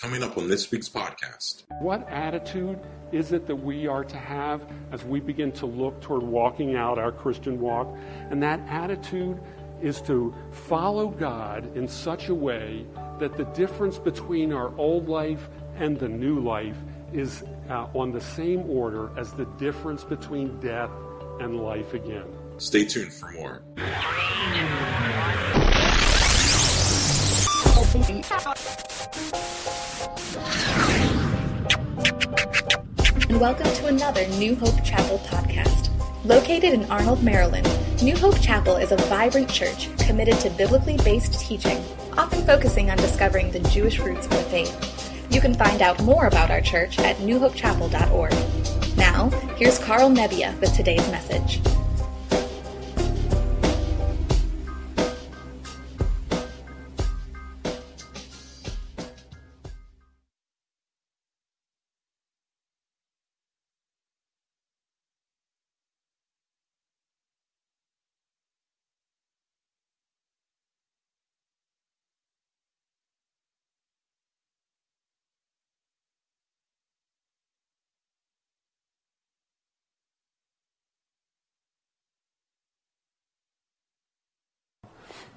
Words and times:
Coming 0.00 0.22
up 0.22 0.38
on 0.38 0.48
this 0.48 0.70
week's 0.70 0.88
podcast. 0.88 1.64
What 1.80 2.08
attitude 2.08 2.78
is 3.12 3.32
it 3.32 3.46
that 3.46 3.56
we 3.56 3.86
are 3.86 4.02
to 4.02 4.16
have 4.16 4.62
as 4.92 5.04
we 5.04 5.20
begin 5.20 5.52
to 5.52 5.66
look 5.66 6.00
toward 6.00 6.22
walking 6.22 6.74
out 6.74 6.98
our 6.98 7.12
Christian 7.12 7.60
walk? 7.60 7.94
And 8.30 8.42
that 8.42 8.60
attitude 8.66 9.38
is 9.82 10.00
to 10.02 10.34
follow 10.52 11.08
God 11.08 11.76
in 11.76 11.86
such 11.86 12.30
a 12.30 12.34
way 12.34 12.86
that 13.18 13.36
the 13.36 13.44
difference 13.52 13.98
between 13.98 14.54
our 14.54 14.74
old 14.78 15.06
life 15.06 15.50
and 15.76 15.98
the 15.98 16.08
new 16.08 16.40
life 16.40 16.76
is 17.12 17.44
uh, 17.68 17.88
on 17.92 18.10
the 18.10 18.22
same 18.22 18.70
order 18.70 19.10
as 19.18 19.34
the 19.34 19.44
difference 19.58 20.02
between 20.02 20.58
death 20.60 20.90
and 21.40 21.60
life 21.60 21.92
again. 21.92 22.24
Stay 22.56 22.86
tuned 22.86 23.12
for 23.12 23.32
more. 23.32 23.62
And 32.00 33.38
welcome 33.38 33.70
to 33.74 33.86
another 33.86 34.26
New 34.28 34.54
Hope 34.56 34.82
Chapel 34.82 35.18
podcast. 35.26 35.90
Located 36.24 36.72
in 36.72 36.90
Arnold, 36.90 37.22
Maryland, 37.22 37.68
New 38.02 38.16
Hope 38.16 38.40
Chapel 38.40 38.76
is 38.76 38.90
a 38.90 38.96
vibrant 38.96 39.50
church 39.50 39.94
committed 39.98 40.38
to 40.40 40.50
biblically 40.50 40.96
based 40.98 41.38
teaching, 41.38 41.76
often 42.16 42.42
focusing 42.46 42.90
on 42.90 42.96
discovering 42.96 43.50
the 43.50 43.60
Jewish 43.68 43.98
roots 43.98 44.24
of 44.24 44.32
the 44.32 44.42
faith. 44.44 45.30
You 45.30 45.42
can 45.42 45.52
find 45.52 45.82
out 45.82 46.02
more 46.02 46.26
about 46.26 46.50
our 46.50 46.62
church 46.62 46.98
at 47.00 47.16
newhopechapel.org. 47.16 48.96
Now, 48.96 49.28
here's 49.56 49.78
Karl 49.78 50.10
Nebbia 50.10 50.58
with 50.58 50.74
today's 50.74 51.06
message. 51.10 51.60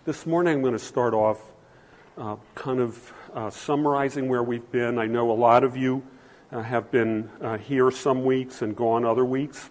This 0.05 0.25
morning 0.25 0.55
I'm 0.55 0.61
going 0.61 0.73
to 0.73 0.79
start 0.79 1.13
off 1.13 1.39
uh, 2.17 2.35
kind 2.55 2.81
of 2.81 3.13
uh, 3.33 3.49
summarizing 3.49 4.27
where 4.27 4.43
we've 4.43 4.69
been. 4.69 4.99
I 4.99 5.05
know 5.05 5.31
a 5.31 5.33
lot 5.33 5.63
of 5.63 5.77
you 5.77 6.03
uh, 6.51 6.61
have 6.61 6.91
been 6.91 7.29
uh, 7.39 7.57
here 7.57 7.89
some 7.89 8.25
weeks 8.25 8.61
and 8.61 8.75
gone 8.75 9.05
other 9.05 9.23
weeks. 9.23 9.69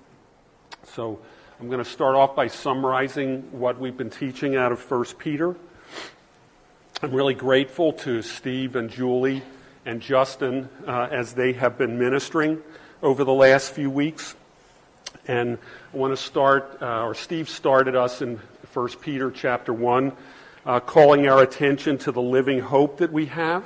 So 0.85 1.19
I'm 1.61 1.67
going 1.67 1.85
to 1.85 1.91
start 1.91 2.15
off 2.15 2.35
by 2.35 2.47
summarizing 2.47 3.43
what 3.53 3.79
we've 3.79 3.95
been 3.95 4.09
teaching 4.09 4.57
out 4.57 4.73
of 4.73 4.91
1 4.91 5.05
Peter. 5.19 5.55
I'm 7.03 7.13
really 7.13 7.35
grateful 7.35 7.93
to 7.93 8.23
Steve 8.23 8.75
and 8.75 8.89
Julie 8.89 9.43
and 9.85 10.01
Justin 10.01 10.71
uh, 10.87 11.09
as 11.11 11.35
they 11.35 11.53
have 11.53 11.77
been 11.77 11.99
ministering 11.99 12.63
over 13.03 13.25
the 13.25 13.35
last 13.35 13.73
few 13.73 13.91
weeks. 13.91 14.35
And 15.29 15.59
I 15.93 15.97
want 15.99 16.17
to 16.17 16.17
start, 16.17 16.79
uh, 16.81 17.05
or 17.05 17.15
Steve 17.15 17.51
started 17.51 17.95
us 17.95 18.23
in 18.23 18.41
1 18.73 18.89
Peter 19.03 19.31
chapter 19.31 19.71
1, 19.71 20.13
uh, 20.65 20.81
calling 20.81 21.29
our 21.29 21.43
attention 21.43 21.99
to 21.99 22.11
the 22.11 22.23
living 22.23 22.59
hope 22.59 22.99
that 22.99 23.13
we 23.13 23.27
have. 23.27 23.65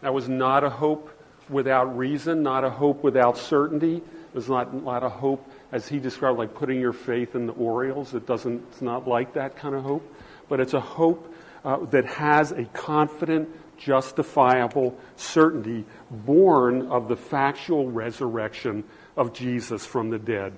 That 0.00 0.14
was 0.14 0.26
not 0.26 0.64
a 0.64 0.70
hope 0.70 1.10
without 1.50 1.98
reason, 1.98 2.42
not 2.42 2.64
a 2.64 2.70
hope 2.70 3.02
without 3.04 3.36
certainty. 3.36 3.96
It 3.96 4.34
was 4.34 4.48
not, 4.48 4.72
not 4.72 5.02
a 5.02 5.10
hope, 5.10 5.46
as 5.70 5.86
he 5.86 5.98
described, 5.98 6.38
like 6.38 6.54
putting 6.54 6.80
your 6.80 6.94
faith 6.94 7.34
in 7.34 7.46
the 7.46 7.52
Orioles. 7.52 8.14
It 8.14 8.26
doesn't, 8.26 8.64
it's 8.70 8.80
not 8.80 9.06
like 9.06 9.34
that 9.34 9.56
kind 9.56 9.74
of 9.74 9.82
hope. 9.82 10.14
But 10.48 10.60
it's 10.60 10.74
a 10.74 10.80
hope 10.80 11.34
uh, 11.62 11.84
that 11.86 12.06
has 12.06 12.52
a 12.52 12.64
confident, 12.66 13.50
justifiable 13.76 14.96
certainty 15.16 15.84
born 16.10 16.88
of 16.88 17.08
the 17.08 17.16
factual 17.16 17.90
resurrection 17.90 18.82
of 19.14 19.34
Jesus 19.34 19.84
from 19.84 20.08
the 20.08 20.18
dead. 20.18 20.56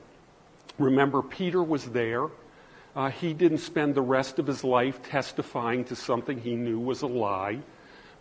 Remember, 0.78 1.22
Peter 1.22 1.60
was 1.60 1.86
there. 1.86 2.28
Uh, 2.98 3.10
he 3.10 3.32
didn't 3.32 3.59
spend 3.59 3.94
the 3.94 4.03
rest 4.03 4.41
of 4.41 4.47
his 4.48 4.64
life 4.64 5.00
testifying 5.04 5.84
to 5.84 5.94
something 5.94 6.41
he 6.41 6.56
knew 6.56 6.81
was 6.81 7.03
a 7.03 7.06
lie, 7.06 7.60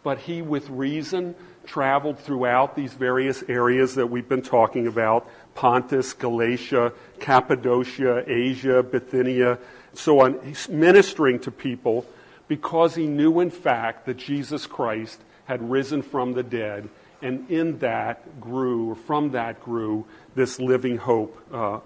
but 0.03 0.19
he, 0.19 0.43
with 0.43 0.69
reason, 0.69 1.33
traveled 1.65 2.19
throughout 2.19 2.75
these 2.75 2.93
various 2.93 3.43
areas 3.49 3.95
that 3.95 4.05
we've 4.05 4.29
been 4.29 4.43
talking 4.43 4.85
about 4.85 5.27
Pontus, 5.55 6.13
Galatia, 6.13 6.93
Cappadocia, 7.19 8.23
Asia, 8.27 8.83
Bithynia, 8.83 9.57
so 9.95 10.19
on. 10.19 10.39
He's 10.45 10.69
ministering 10.69 11.39
to 11.39 11.49
people 11.49 12.05
because 12.47 12.93
he 12.93 13.07
knew, 13.07 13.39
in 13.39 13.49
fact, 13.49 14.05
that 14.05 14.17
Jesus 14.17 14.67
Christ 14.67 15.19
had 15.45 15.67
risen 15.67 16.03
from 16.03 16.33
the 16.33 16.43
dead, 16.43 16.87
and 17.23 17.49
in 17.49 17.79
that 17.79 18.39
grew, 18.39 18.91
or 18.91 18.95
from 18.95 19.31
that 19.31 19.59
grew, 19.59 20.05
this 20.35 20.59
living 20.59 20.97
hope 20.97 21.35
uh, 21.51 21.79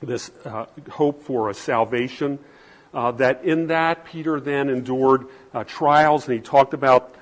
this 0.00 0.30
uh, 0.44 0.66
hope 0.90 1.22
for 1.22 1.50
a 1.50 1.54
salvation. 1.54 2.38
Uh, 2.92 3.12
that 3.12 3.44
in 3.44 3.68
that, 3.68 4.04
Peter 4.04 4.40
then 4.40 4.68
endured 4.68 5.26
uh, 5.54 5.62
trials, 5.64 6.26
and 6.26 6.34
he 6.34 6.40
talked 6.40 6.74
about 6.74 7.14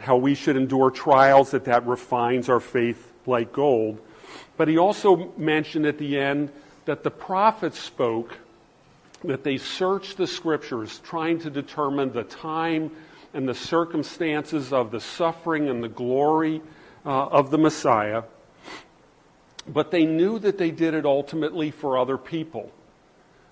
how 0.00 0.16
we 0.16 0.34
should 0.34 0.56
endure 0.56 0.90
trials, 0.90 1.50
that 1.50 1.64
that 1.64 1.86
refines 1.86 2.48
our 2.48 2.60
faith 2.60 3.12
like 3.26 3.52
gold. 3.52 4.00
But 4.56 4.68
he 4.68 4.78
also 4.78 5.32
mentioned 5.36 5.86
at 5.86 5.98
the 5.98 6.18
end 6.18 6.50
that 6.84 7.02
the 7.02 7.10
prophets 7.10 7.78
spoke, 7.78 8.38
that 9.24 9.44
they 9.44 9.56
searched 9.56 10.16
the 10.16 10.26
scriptures, 10.26 11.00
trying 11.04 11.38
to 11.40 11.50
determine 11.50 12.12
the 12.12 12.24
time 12.24 12.90
and 13.34 13.48
the 13.48 13.54
circumstances 13.54 14.72
of 14.72 14.90
the 14.90 15.00
suffering 15.00 15.68
and 15.68 15.82
the 15.82 15.88
glory 15.88 16.60
uh, 17.04 17.26
of 17.26 17.50
the 17.50 17.58
Messiah. 17.58 18.24
But 19.66 19.90
they 19.90 20.04
knew 20.04 20.38
that 20.40 20.58
they 20.58 20.70
did 20.70 20.94
it 20.94 21.06
ultimately 21.06 21.70
for 21.70 21.96
other 21.96 22.18
people. 22.18 22.72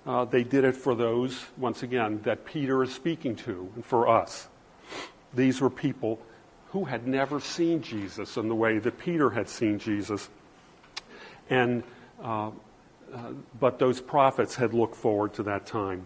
Uh, 0.05 0.25
they 0.25 0.43
did 0.43 0.63
it 0.63 0.75
for 0.75 0.95
those, 0.95 1.45
once 1.57 1.83
again, 1.83 2.21
that 2.23 2.45
Peter 2.45 2.83
is 2.83 2.93
speaking 2.93 3.35
to, 3.35 3.71
and 3.75 3.85
for 3.85 4.07
us. 4.09 4.47
These 5.33 5.61
were 5.61 5.69
people 5.69 6.19
who 6.71 6.85
had 6.85 7.07
never 7.07 7.39
seen 7.39 7.81
Jesus 7.81 8.37
in 8.37 8.47
the 8.47 8.55
way 8.55 8.79
that 8.79 8.97
Peter 8.97 9.29
had 9.29 9.47
seen 9.47 9.77
Jesus. 9.77 10.29
And, 11.49 11.83
uh, 12.23 12.47
uh, 13.13 13.31
but 13.59 13.77
those 13.77 14.01
prophets 14.01 14.55
had 14.55 14.73
looked 14.73 14.95
forward 14.95 15.33
to 15.35 15.43
that 15.43 15.65
time. 15.65 16.05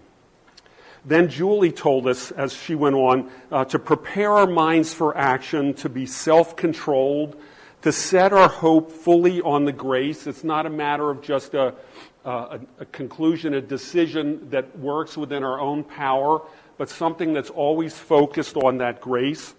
Then 1.06 1.30
Julie 1.30 1.72
told 1.72 2.08
us, 2.08 2.32
as 2.32 2.52
she 2.52 2.74
went 2.74 2.96
on, 2.96 3.30
uh, 3.52 3.66
to 3.66 3.78
prepare 3.78 4.32
our 4.32 4.48
minds 4.48 4.94
for 4.94 5.16
action, 5.16 5.76
to 5.76 5.90
be 5.90 6.08
self 6.08 6.56
controlled, 6.56 7.40
to 7.86 7.92
set 7.92 8.34
our 8.34 8.50
hope 8.50 8.92
fully 8.92 9.42
on 9.44 9.64
the 9.64 9.72
grace. 9.72 10.26
It's 10.26 10.44
not 10.44 10.66
a 10.66 10.72
matter 10.72 11.12
of 11.12 11.22
just 11.22 11.54
a, 11.54 11.76
a, 12.24 12.60
a, 12.80 12.86
conclusion, 12.86 13.54
a 13.54 13.62
decision 13.62 14.50
that 14.50 14.76
works 14.80 15.16
within 15.16 15.44
our 15.44 15.60
own 15.60 15.84
power, 15.84 16.42
but 16.80 16.90
something 16.90 17.32
that's 17.32 17.52
always 17.52 17.96
focused 17.96 18.58
on 18.58 18.80
that 18.80 19.02
grace, 19.02 19.54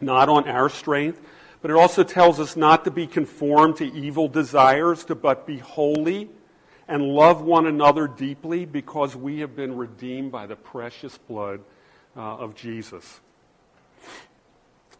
not 0.00 0.28
on 0.28 0.46
our 0.46 0.68
strength. 0.68 1.20
But 1.60 1.72
it 1.72 1.76
also 1.76 2.04
tells 2.04 2.38
us 2.38 2.54
not 2.54 2.84
to 2.84 2.92
be 2.92 3.08
conformed 3.08 3.78
to 3.78 3.92
evil 3.94 4.28
desires, 4.28 5.04
to 5.06 5.16
but 5.16 5.44
be 5.44 5.58
holy 5.58 6.30
and 6.86 7.02
love 7.02 7.42
one 7.42 7.66
another 7.66 8.06
deeply 8.06 8.64
because 8.64 9.16
we 9.16 9.40
have 9.40 9.56
been 9.56 9.76
redeemed 9.76 10.30
by 10.30 10.46
the 10.46 10.54
precious 10.54 11.18
blood 11.18 11.62
uh, 12.16 12.20
of 12.20 12.54
Jesus. 12.54 13.18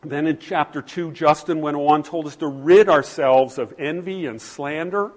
Then 0.03 0.27
in 0.27 0.38
chapter 0.38 0.81
2, 0.81 1.12
Justin 1.12 1.61
went 1.61 1.77
on, 1.77 2.03
told 2.03 2.27
us 2.27 2.36
to 2.36 2.47
rid 2.47 2.89
ourselves 2.89 3.59
of 3.59 3.74
envy 3.78 4.27
and 4.27 4.41
slander, 4.41 5.13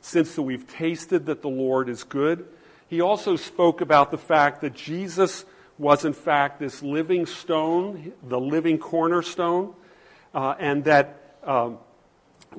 since 0.00 0.38
we've 0.38 0.68
tasted 0.68 1.26
that 1.26 1.42
the 1.42 1.48
Lord 1.48 1.88
is 1.88 2.04
good. 2.04 2.46
He 2.86 3.00
also 3.00 3.34
spoke 3.34 3.80
about 3.80 4.10
the 4.10 4.18
fact 4.18 4.60
that 4.60 4.74
Jesus 4.74 5.44
was, 5.78 6.04
in 6.04 6.12
fact, 6.12 6.60
this 6.60 6.82
living 6.82 7.26
stone, 7.26 8.12
the 8.22 8.38
living 8.38 8.78
cornerstone, 8.78 9.74
uh, 10.32 10.54
and 10.60 10.84
that 10.84 11.38
um, 11.42 11.78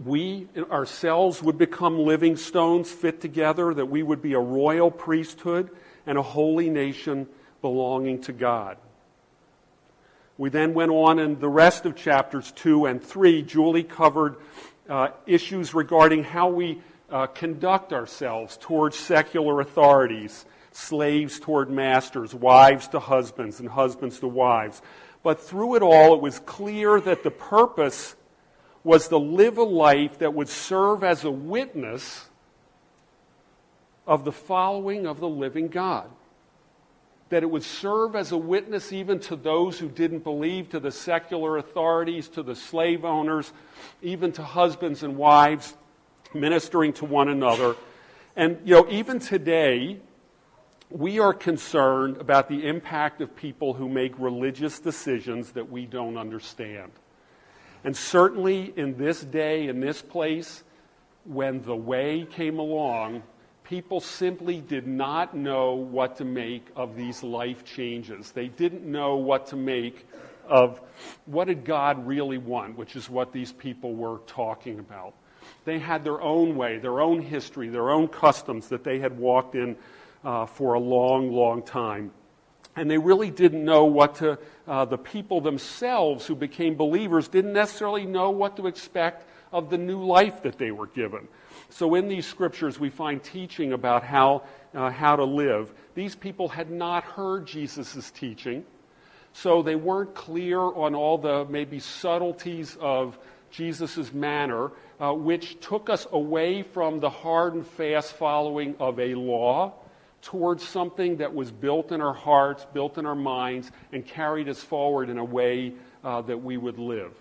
we 0.03 0.47
ourselves 0.69 1.41
would 1.41 1.57
become 1.57 1.99
living 1.99 2.35
stones 2.35 2.91
fit 2.91 3.21
together, 3.21 3.73
that 3.73 3.85
we 3.85 4.03
would 4.03 4.21
be 4.21 4.33
a 4.33 4.39
royal 4.39 4.91
priesthood 4.91 5.69
and 6.05 6.17
a 6.17 6.21
holy 6.21 6.69
nation 6.69 7.27
belonging 7.61 8.21
to 8.21 8.33
God. 8.33 8.77
We 10.37 10.49
then 10.49 10.73
went 10.73 10.91
on 10.91 11.17
in 11.19 11.39
the 11.39 11.47
rest 11.47 11.85
of 11.85 11.95
chapters 11.95 12.51
2 12.51 12.87
and 12.87 13.01
3. 13.01 13.41
Julie 13.43 13.83
covered 13.83 14.35
uh, 14.89 15.09
issues 15.25 15.73
regarding 15.73 16.25
how 16.25 16.49
we 16.49 16.81
uh, 17.09 17.27
conduct 17.27 17.93
ourselves 17.93 18.57
towards 18.57 18.97
secular 18.97 19.61
authorities, 19.61 20.45
slaves 20.71 21.39
toward 21.39 21.69
masters, 21.69 22.35
wives 22.35 22.89
to 22.89 22.99
husbands, 22.99 23.61
and 23.61 23.69
husbands 23.69 24.19
to 24.19 24.27
wives. 24.27 24.81
But 25.23 25.39
through 25.39 25.75
it 25.75 25.81
all, 25.81 26.13
it 26.13 26.21
was 26.21 26.39
clear 26.39 26.99
that 26.99 27.23
the 27.23 27.31
purpose 27.31 28.15
was 28.83 29.07
to 29.07 29.17
live 29.17 29.57
a 29.57 29.63
life 29.63 30.19
that 30.19 30.33
would 30.33 30.49
serve 30.49 31.03
as 31.03 31.23
a 31.23 31.31
witness 31.31 32.25
of 34.05 34.25
the 34.25 34.33
following 34.33 35.07
of 35.07 35.19
the 35.19 35.29
living 35.29 35.69
God. 35.69 36.09
That 37.29 37.43
it 37.43 37.49
would 37.49 37.63
serve 37.63 38.15
as 38.15 38.31
a 38.31 38.37
witness 38.37 38.93
even 38.93 39.19
to 39.21 39.35
those 39.35 39.79
who 39.79 39.89
didn't 39.89 40.23
believe, 40.23 40.69
to 40.69 40.79
the 40.79 40.91
secular 40.91 41.57
authorities, 41.57 42.27
to 42.29 42.43
the 42.43 42.55
slave 42.55 43.03
owners, 43.03 43.51
even 44.01 44.31
to 44.33 44.43
husbands 44.43 45.01
and 45.01 45.17
wives 45.17 45.75
ministering 46.33 46.93
to 46.93 47.05
one 47.05 47.29
another. 47.29 47.75
And, 48.35 48.59
you 48.65 48.75
know, 48.75 48.87
even 48.89 49.19
today, 49.19 49.99
we 50.89 51.19
are 51.19 51.33
concerned 51.33 52.17
about 52.17 52.47
the 52.47 52.67
impact 52.67 53.21
of 53.21 53.35
people 53.35 53.73
who 53.73 53.89
make 53.89 54.13
religious 54.19 54.79
decisions 54.79 55.51
that 55.53 55.71
we 55.71 55.85
don't 55.85 56.17
understand. 56.17 56.91
And 57.83 57.95
certainly 57.95 58.73
in 58.75 58.97
this 58.97 59.21
day, 59.21 59.67
in 59.67 59.79
this 59.79 60.01
place, 60.01 60.63
when 61.23 61.63
the 61.63 61.75
way 61.75 62.27
came 62.29 62.59
along, 62.59 63.23
people 63.65 63.99
simply 63.99 64.61
did 64.61 64.87
not 64.87 65.35
know 65.35 65.73
what 65.73 66.17
to 66.17 66.25
make 66.25 66.67
of 66.75 66.95
these 66.95 67.23
life 67.23 67.65
changes. 67.65 68.31
They 68.31 68.47
didn't 68.47 68.85
know 68.85 69.17
what 69.17 69.47
to 69.47 69.55
make 69.55 70.07
of 70.47 70.79
what 71.25 71.47
did 71.47 71.65
God 71.65 72.05
really 72.05 72.37
want, 72.37 72.77
which 72.77 72.95
is 72.95 73.09
what 73.09 73.33
these 73.33 73.51
people 73.51 73.95
were 73.95 74.19
talking 74.27 74.79
about. 74.79 75.15
They 75.65 75.79
had 75.79 76.03
their 76.03 76.21
own 76.21 76.55
way, 76.55 76.77
their 76.77 77.01
own 77.01 77.21
history, 77.21 77.69
their 77.69 77.89
own 77.89 78.07
customs 78.07 78.69
that 78.69 78.83
they 78.83 78.99
had 78.99 79.17
walked 79.17 79.55
in 79.55 79.75
uh, 80.23 80.45
for 80.45 80.75
a 80.75 80.79
long, 80.79 81.31
long 81.31 81.63
time. 81.63 82.11
And 82.75 82.89
they 82.89 82.97
really 82.97 83.31
didn't 83.31 83.63
know 83.63 83.85
what 83.85 84.15
to, 84.15 84.37
uh, 84.67 84.85
the 84.85 84.97
people 84.97 85.41
themselves 85.41 86.27
who 86.27 86.35
became 86.35 86.75
believers 86.75 87.27
didn't 87.27 87.53
necessarily 87.53 88.05
know 88.05 88.29
what 88.29 88.57
to 88.57 88.67
expect 88.67 89.27
of 89.51 89.69
the 89.69 89.77
new 89.77 90.03
life 90.03 90.43
that 90.43 90.57
they 90.57 90.71
were 90.71 90.87
given. 90.87 91.27
So 91.69 91.95
in 91.95 92.07
these 92.07 92.25
scriptures, 92.25 92.79
we 92.79 92.89
find 92.89 93.21
teaching 93.21 93.73
about 93.73 94.03
how, 94.03 94.43
uh, 94.73 94.89
how 94.89 95.15
to 95.15 95.23
live. 95.23 95.73
These 95.93 96.15
people 96.15 96.47
had 96.47 96.69
not 96.71 97.03
heard 97.03 97.45
Jesus' 97.45 98.11
teaching, 98.11 98.65
so 99.33 99.61
they 99.61 99.75
weren't 99.75 100.13
clear 100.15 100.59
on 100.59 100.95
all 100.95 101.17
the 101.17 101.45
maybe 101.45 101.79
subtleties 101.79 102.77
of 102.79 103.17
Jesus' 103.51 104.13
manner, 104.13 104.71
uh, 104.99 105.13
which 105.13 105.59
took 105.59 105.89
us 105.89 106.07
away 106.11 106.61
from 106.61 106.99
the 106.99 107.09
hard 107.09 107.53
and 107.53 107.65
fast 107.65 108.13
following 108.13 108.75
of 108.79 108.99
a 108.99 109.15
law 109.15 109.73
towards 110.21 110.67
something 110.67 111.17
that 111.17 111.33
was 111.33 111.51
built 111.51 111.91
in 111.91 112.01
our 112.01 112.13
hearts, 112.13 112.65
built 112.73 112.97
in 112.97 113.05
our 113.05 113.15
minds, 113.15 113.71
and 113.91 114.05
carried 114.05 114.49
us 114.49 114.61
forward 114.61 115.09
in 115.09 115.17
a 115.17 115.23
way 115.23 115.73
uh, 116.03 116.21
that 116.21 116.41
we 116.41 116.57
would 116.57 116.79
live. 116.79 117.13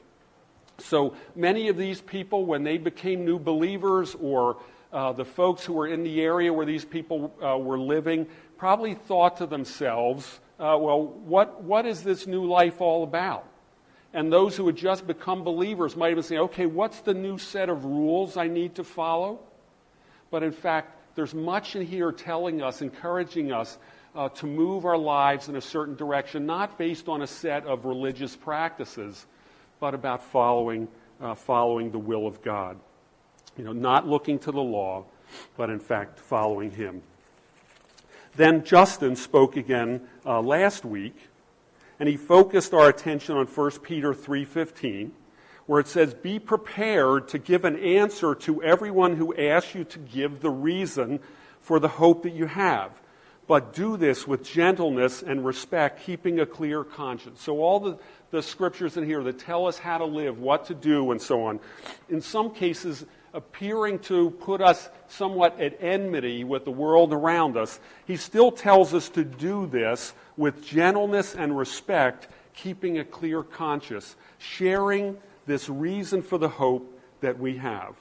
So 0.79 1.15
many 1.35 1.69
of 1.69 1.77
these 1.77 2.01
people, 2.01 2.45
when 2.45 2.65
they 2.65 2.79
became 2.79 3.25
new 3.25 3.39
believers, 3.39 4.15
or 4.21 4.57
uh, 4.93 5.13
the 5.13 5.25
folks 5.25 5.65
who 5.65 5.73
were 5.75 5.87
in 5.87 6.03
the 6.03 6.21
area 6.21 6.53
where 6.53 6.67
these 6.67 6.85
people 6.85 7.35
uh, 7.43 7.59
were 7.59 7.79
living, 7.79 8.27
probably 8.59 8.95
thought 8.95 9.39
to 9.39 9.47
themselves, 9.47 10.41
uh, 10.59 10.77
well, 10.81 11.03
what, 11.03 11.63
what 11.63 11.87
is 11.87 12.03
this 12.03 12.27
new 12.27 12.45
life 12.45 12.81
all 12.81 13.03
about? 13.03 13.47
And 14.13 14.33
those 14.33 14.57
who 14.57 14.67
had 14.67 14.77
just 14.77 15.07
become 15.07 15.43
believers 15.43 15.97
might 15.97 16.09
have 16.09 16.17
been 16.17 16.23
saying, 16.23 16.41
okay, 16.43 16.67
what's 16.67 17.01
the 17.01 17.15
new 17.15 17.37
set 17.39 17.69
of 17.69 17.85
rules 17.85 18.37
I 18.37 18.47
need 18.47 18.77
to 18.77 18.85
follow? 18.85 19.41
But 20.31 20.45
in 20.45 20.53
fact, 20.53 21.17
there's 21.17 21.35
much 21.35 21.75
in 21.75 21.85
here 21.85 22.13
telling 22.13 22.63
us, 22.63 22.81
encouraging 22.81 23.53
us 23.53 23.79
uh, 24.15 24.29
to 24.31 24.47
move 24.47 24.85
our 24.85 24.97
lives 24.97 25.49
in 25.49 25.57
a 25.57 25.61
certain 25.61 25.97
direction, 25.97 26.47
not 26.47 26.79
based 26.79 27.09
on 27.09 27.23
a 27.23 27.27
set 27.27 27.67
of 27.67 27.85
religious 27.85 28.37
practices, 28.37 29.27
but 29.85 29.93
about 29.93 30.25
following, 30.25 30.89
uh, 31.21 31.35
following 31.35 31.91
the 31.91 31.99
will 31.99 32.27
of 32.27 32.41
God. 32.41 32.79
You 33.55 33.65
know, 33.65 33.75
not 33.75 34.09
looking 34.09 34.39
to 34.39 34.51
the 34.51 34.63
law, 34.63 35.05
but 35.59 35.69
in 35.69 35.79
fact 35.79 36.19
following 36.19 36.71
Him. 36.71 37.03
Then 38.35 38.65
Justin 38.65 39.15
spoke 39.15 39.59
again 39.59 40.09
uh, 40.25 40.41
last 40.41 40.87
week, 40.87 41.15
and 42.01 42.09
he 42.09 42.17
focused 42.17 42.73
our 42.73 42.89
attention 42.89 43.37
on 43.37 43.47
1 43.47 43.71
Peter 43.83 44.15
3:15 44.15 45.11
where 45.67 45.81
it 45.81 45.89
says, 45.89 46.15
Be 46.15 46.39
prepared 46.39 47.29
to 47.29 47.39
give 47.39 47.67
an 47.67 47.77
answer 47.79 48.35
to 48.37 48.63
everyone 48.63 49.17
who 49.17 49.37
asks 49.37 49.75
you 49.75 49.85
to 49.85 49.99
give 49.99 50.41
the 50.41 50.49
reason 50.49 51.21
for 51.61 51.79
the 51.79 51.89
hope 51.89 52.23
that 52.23 52.33
you 52.33 52.47
have. 52.47 53.03
But 53.47 53.75
do 53.75 53.99
this 53.99 54.27
with 54.27 54.43
gentleness 54.45 55.23
and 55.23 55.45
respect, 55.45 56.03
keeping 56.05 56.41
a 56.41 56.47
clear 56.47 56.83
conscience. 56.83 57.43
So, 57.43 57.61
all 57.61 57.81
the, 57.81 57.99
the 58.35 58.43
scriptures 58.43 58.97
in 58.97 59.07
here 59.07 59.23
that 59.23 59.39
tell 59.39 59.67
us 59.67 59.79
how 59.79 59.97
to 59.97 60.05
live, 60.05 60.41
what 60.41 60.67
to 60.67 60.75
do, 60.75 61.13
and 61.13 61.23
so 61.23 61.45
on, 61.45 61.61
in 62.09 62.21
some 62.21 62.51
cases, 62.53 63.07
appearing 63.33 63.97
to 64.01 64.31
put 64.31 64.61
us 64.61 64.89
somewhat 65.07 65.61
at 65.61 65.81
enmity 65.81 66.43
with 66.43 66.65
the 66.65 66.71
world 66.71 67.13
around 67.13 67.57
us, 67.57 67.79
he 68.07 68.17
still 68.17 68.51
tells 68.51 68.93
us 68.93 69.09
to 69.09 69.25
do 69.25 69.67
this 69.67 70.15
with 70.37 70.67
gentleness 70.67 71.37
and 71.37 71.57
respect, 71.57 72.27
keeping 72.55 72.99
a 72.99 73.05
clear 73.05 73.45
conscience, 73.45 74.17
sharing 74.39 75.17
this 75.47 75.69
reason 75.69 76.21
for 76.21 76.37
the 76.37 76.49
hope 76.49 77.01
that 77.21 77.39
we 77.39 77.57
have. 77.59 77.95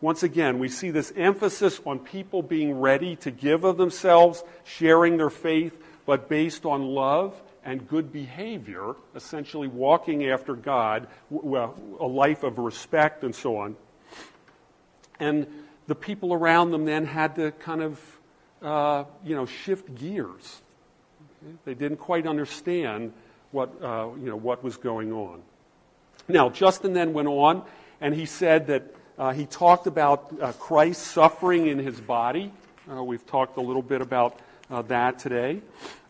Once 0.00 0.22
again, 0.22 0.60
we 0.60 0.68
see 0.68 0.92
this 0.92 1.12
emphasis 1.16 1.80
on 1.84 1.98
people 1.98 2.40
being 2.40 2.80
ready 2.80 3.16
to 3.16 3.32
give 3.32 3.64
of 3.64 3.78
themselves, 3.78 4.44
sharing 4.62 5.16
their 5.16 5.30
faith, 5.30 5.76
but 6.06 6.28
based 6.28 6.64
on 6.64 6.82
love 6.82 7.34
and 7.64 7.86
good 7.88 8.12
behavior, 8.12 8.94
essentially 9.14 9.68
walking 9.68 10.28
after 10.28 10.54
God, 10.54 11.06
a 11.30 12.06
life 12.06 12.42
of 12.42 12.58
respect 12.58 13.22
and 13.22 13.34
so 13.34 13.56
on. 13.58 13.76
And 15.20 15.46
the 15.86 15.94
people 15.94 16.32
around 16.32 16.70
them 16.72 16.84
then 16.84 17.06
had 17.06 17.36
to 17.36 17.52
kind 17.52 17.82
of, 17.82 18.18
uh, 18.62 19.04
you 19.24 19.36
know, 19.36 19.46
shift 19.46 19.94
gears. 19.94 20.62
They 21.64 21.74
didn't 21.74 21.98
quite 21.98 22.26
understand 22.26 23.12
what, 23.50 23.70
uh, 23.82 24.08
you 24.18 24.26
know, 24.26 24.36
what 24.36 24.64
was 24.64 24.76
going 24.76 25.12
on. 25.12 25.42
Now, 26.28 26.50
Justin 26.50 26.92
then 26.92 27.12
went 27.12 27.28
on 27.28 27.64
and 28.00 28.14
he 28.14 28.26
said 28.26 28.66
that 28.68 28.82
uh, 29.18 29.32
he 29.32 29.46
talked 29.46 29.86
about 29.86 30.32
uh, 30.40 30.52
Christ 30.52 31.02
suffering 31.02 31.66
in 31.66 31.78
his 31.78 32.00
body. 32.00 32.52
Uh, 32.90 33.02
we've 33.04 33.26
talked 33.26 33.56
a 33.56 33.60
little 33.60 33.82
bit 33.82 34.00
about 34.00 34.38
uh, 34.72 34.82
that 34.82 35.18
today. 35.18 35.62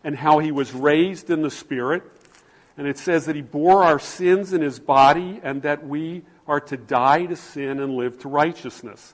And 0.03 0.15
how 0.15 0.39
he 0.39 0.51
was 0.51 0.73
raised 0.73 1.29
in 1.29 1.43
the 1.43 1.51
Spirit. 1.51 2.03
And 2.77 2.87
it 2.87 2.97
says 2.97 3.25
that 3.27 3.35
he 3.35 3.43
bore 3.43 3.83
our 3.83 3.99
sins 3.99 4.53
in 4.53 4.61
his 4.61 4.79
body 4.79 5.39
and 5.43 5.61
that 5.61 5.85
we 5.85 6.23
are 6.47 6.59
to 6.59 6.77
die 6.77 7.25
to 7.27 7.35
sin 7.35 7.79
and 7.79 7.95
live 7.95 8.19
to 8.19 8.29
righteousness. 8.29 9.13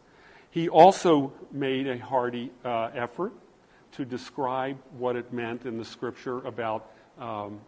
He 0.51 0.69
also 0.69 1.33
made 1.51 1.87
a 1.87 1.97
hearty 1.97 2.51
uh, 2.63 2.89
effort 2.95 3.33
to 3.93 4.05
describe 4.05 4.77
what 4.97 5.15
it 5.15 5.33
meant 5.33 5.65
in 5.65 5.77
the 5.77 5.85
scripture 5.85 6.37
about 6.39 6.91
um, 7.19 7.59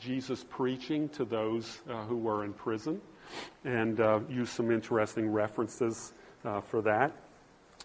Jesus 0.00 0.44
preaching 0.48 1.08
to 1.10 1.24
those 1.24 1.80
uh, 1.88 2.04
who 2.04 2.16
were 2.16 2.44
in 2.44 2.52
prison 2.52 3.00
and 3.64 4.00
uh, 4.00 4.20
use 4.28 4.50
some 4.50 4.70
interesting 4.70 5.30
references 5.30 6.12
uh, 6.44 6.60
for 6.60 6.82
that. 6.82 7.12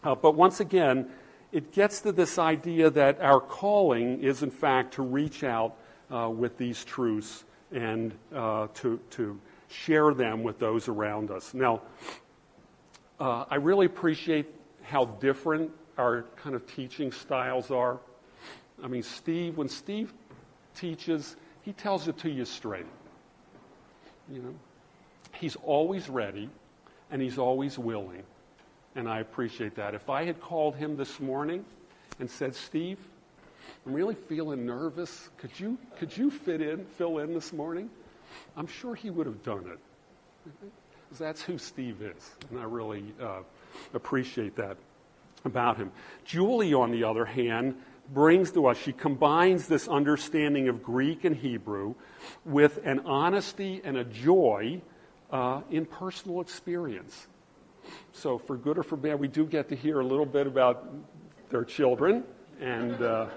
Uh, 0.03 0.15
but 0.15 0.36
once 0.36 0.60
again, 0.60 1.10
it 1.51 1.72
gets 1.72 2.01
to 2.01 2.12
this 2.12 2.38
idea 2.38 2.89
that 2.89 3.20
our 3.22 3.39
calling 3.39 4.22
is, 4.22 4.44
in 4.44 4.51
fact, 4.51 4.94
to 4.96 5.01
reach 5.01 5.44
out 5.44 5.75
uh, 6.12 6.29
with 6.29 6.58
these 6.58 6.84
truths 6.84 7.44
and 7.72 8.13
uh, 8.34 8.68
to, 8.75 9.00
to 9.12 9.39
share 9.68 10.13
them 10.13 10.44
with 10.44 10.60
those 10.60 10.88
around 10.88 11.32
us. 11.32 11.53
Now, 11.53 11.82
I 13.20 13.56
really 13.56 13.86
appreciate 13.86 14.48
how 14.82 15.06
different 15.06 15.72
our 15.98 16.24
kind 16.41 16.56
of 16.56 16.65
teaching 16.65 17.12
styles 17.12 17.70
are. 17.70 18.00
I 18.82 18.88
mean, 18.88 19.03
Steve, 19.03 19.58
when 19.58 19.68
Steve 19.68 20.13
teaches, 20.74 21.36
he 21.62 21.74
tells 21.74 22.08
it 22.08 22.18
to 22.20 22.29
you 22.29 22.46
straight. 22.46 22.86
You 24.32 24.41
know, 24.41 24.56
he's 25.34 25.58
always 25.58 26.10
ready 26.10 26.50
and 27.12 27.22
he's 27.22 27.38
always 27.38 27.77
willing. 27.77 28.24
And 28.96 29.08
I 29.08 29.19
appreciate 29.19 29.75
that. 29.75 29.93
If 29.93 30.10
I 30.10 30.25
had 30.25 30.41
called 30.41 30.75
him 30.75 30.98
this 30.98 31.19
morning 31.19 31.63
and 32.19 32.29
said, 32.29 32.55
Steve, 32.55 32.98
I'm 33.86 33.93
really 33.93 34.15
feeling 34.15 34.65
nervous. 34.65 35.29
Could 35.38 35.58
you, 35.60 35.77
could 35.98 36.15
you 36.15 36.31
fit 36.31 36.62
in, 36.62 36.86
fill 36.98 37.19
in 37.19 37.34
this 37.34 37.53
morning? 37.53 37.89
I'm 38.58 38.67
sure 38.67 38.96
he 38.96 39.10
would 39.10 39.25
have 39.25 39.43
done 39.43 39.65
it. 39.72 39.79
Because 40.43 41.19
That's 41.19 41.41
who 41.41 41.58
Steve 41.58 42.01
is. 42.01 42.31
And 42.50 42.60
I 42.60 42.63
really 42.63 43.03
uh, 43.22 43.41
appreciate 43.93 44.55
that 44.58 44.77
about 45.46 45.77
him. 45.77 45.91
Julie, 46.25 46.74
on 46.74 46.91
the 46.91 47.03
other 47.03 47.25
hand, 47.25 47.75
brings 48.13 48.51
to 48.51 48.67
us. 48.67 48.77
She 48.77 48.91
combines 48.91 49.67
this 49.67 49.88
understanding 49.88 50.67
of 50.67 50.84
Greek 50.84 51.24
and 51.24 51.36
Hebrew 51.36 51.96
with 52.43 52.79
an 52.86 53.01
honesty 53.05 53.81
and 53.84 53.98
a 53.98 54.03
joy 54.03 54.81
uh, 55.31 55.62
in 55.69 55.86
personal 55.86 56.41
experience. 56.41 57.27
So, 58.12 58.38
for 58.38 58.58
good 58.58 58.77
or 58.77 58.84
for 58.84 58.98
bad, 58.98 59.19
we 59.19 59.27
do 59.27 59.46
get 59.46 59.69
to 59.69 59.75
hear 59.75 60.00
a 60.00 60.05
little 60.05 60.25
bit 60.25 60.48
about 60.48 60.88
their 61.50 61.63
children. 61.63 62.24
And, 62.60 63.01
uh, 63.01 63.27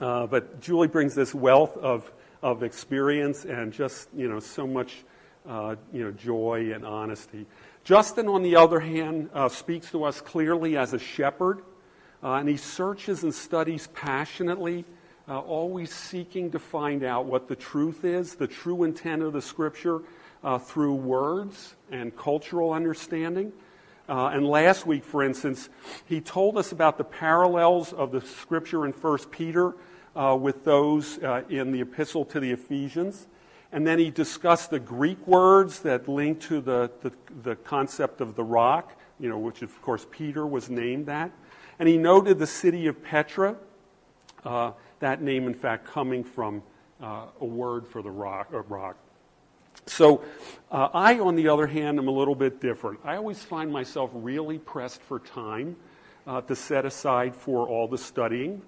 uh, 0.00 0.26
but 0.26 0.60
Julie 0.60 0.88
brings 0.88 1.14
this 1.14 1.34
wealth 1.34 1.76
of 1.76 2.10
of 2.42 2.62
experience 2.62 3.44
and 3.44 3.72
just, 3.72 4.08
you 4.16 4.28
know, 4.28 4.40
so 4.40 4.66
much, 4.66 5.04
uh, 5.48 5.76
you 5.92 6.04
know, 6.04 6.10
joy 6.12 6.72
and 6.74 6.84
honesty. 6.84 7.46
Justin, 7.84 8.28
on 8.28 8.42
the 8.42 8.56
other 8.56 8.80
hand, 8.80 9.30
uh, 9.34 9.48
speaks 9.48 9.90
to 9.90 10.04
us 10.04 10.20
clearly 10.20 10.76
as 10.76 10.92
a 10.92 10.98
shepherd, 10.98 11.62
uh, 12.22 12.34
and 12.34 12.48
he 12.48 12.56
searches 12.56 13.22
and 13.22 13.34
studies 13.34 13.88
passionately, 13.88 14.84
uh, 15.28 15.38
always 15.38 15.92
seeking 15.92 16.50
to 16.50 16.58
find 16.58 17.04
out 17.04 17.26
what 17.26 17.48
the 17.48 17.56
truth 17.56 18.04
is, 18.04 18.34
the 18.34 18.46
true 18.46 18.84
intent 18.84 19.22
of 19.22 19.32
the 19.32 19.42
Scripture, 19.42 20.00
uh, 20.42 20.58
through 20.58 20.94
words 20.94 21.74
and 21.90 22.16
cultural 22.16 22.72
understanding. 22.72 23.52
Uh, 24.08 24.28
and 24.28 24.46
last 24.46 24.86
week, 24.86 25.04
for 25.04 25.22
instance, 25.22 25.68
he 26.06 26.20
told 26.20 26.58
us 26.58 26.72
about 26.72 26.98
the 26.98 27.04
parallels 27.04 27.92
of 27.92 28.10
the 28.10 28.20
Scripture 28.20 28.84
in 28.84 28.92
1 28.92 29.18
Peter 29.30 29.74
uh, 30.16 30.36
with 30.40 30.64
those 30.64 31.18
in 31.48 31.70
the 31.70 31.80
Epistle 31.80 32.24
to 32.24 32.40
the 32.40 32.50
Ephesians. 32.50 33.28
And 33.72 33.86
then 33.86 33.98
he 33.98 34.10
discussed 34.10 34.70
the 34.70 34.80
Greek 34.80 35.24
words 35.26 35.80
that 35.80 36.08
link 36.08 36.40
to 36.42 36.60
the, 36.60 36.90
the, 37.02 37.12
the, 37.42 37.56
concept 37.56 38.20
of 38.20 38.34
the 38.34 38.42
rock, 38.42 38.96
you 39.20 39.28
know, 39.28 39.38
which 39.38 39.62
of 39.62 39.80
course 39.82 40.06
Peter 40.10 40.46
was 40.46 40.68
named 40.68 41.06
that. 41.06 41.30
And 41.78 41.88
he 41.88 41.96
noted 41.96 42.38
the 42.38 42.46
city 42.46 42.88
of 42.88 43.02
Petra, 43.02 43.56
uh, 44.44 44.72
that 44.98 45.22
name 45.22 45.46
in 45.46 45.54
fact 45.54 45.86
coming 45.86 46.24
from 46.24 46.62
uh, 47.00 47.26
a 47.40 47.44
word 47.44 47.86
for 47.86 48.02
the 48.02 48.10
rock. 48.10 48.48
Uh, 48.52 48.62
rock. 48.62 48.96
So 49.86 50.22
uh, 50.70 50.88
I, 50.94 51.18
on 51.18 51.36
the 51.36 51.48
other 51.48 51.66
hand, 51.66 51.98
am 51.98 52.08
a 52.08 52.12
little 52.12 52.34
bit 52.34 52.60
different. 52.60 53.00
I 53.04 53.16
always 53.16 53.42
find 53.42 53.72
myself 53.72 54.10
really 54.14 54.58
pressed 54.58 55.02
for 55.02 55.18
time 55.18 55.76
uh, 56.26 56.40
to 56.42 56.54
set 56.54 56.84
aside 56.84 57.34
for 57.34 57.68
all 57.68 57.88
the 57.88 57.98
studying. 57.98 58.62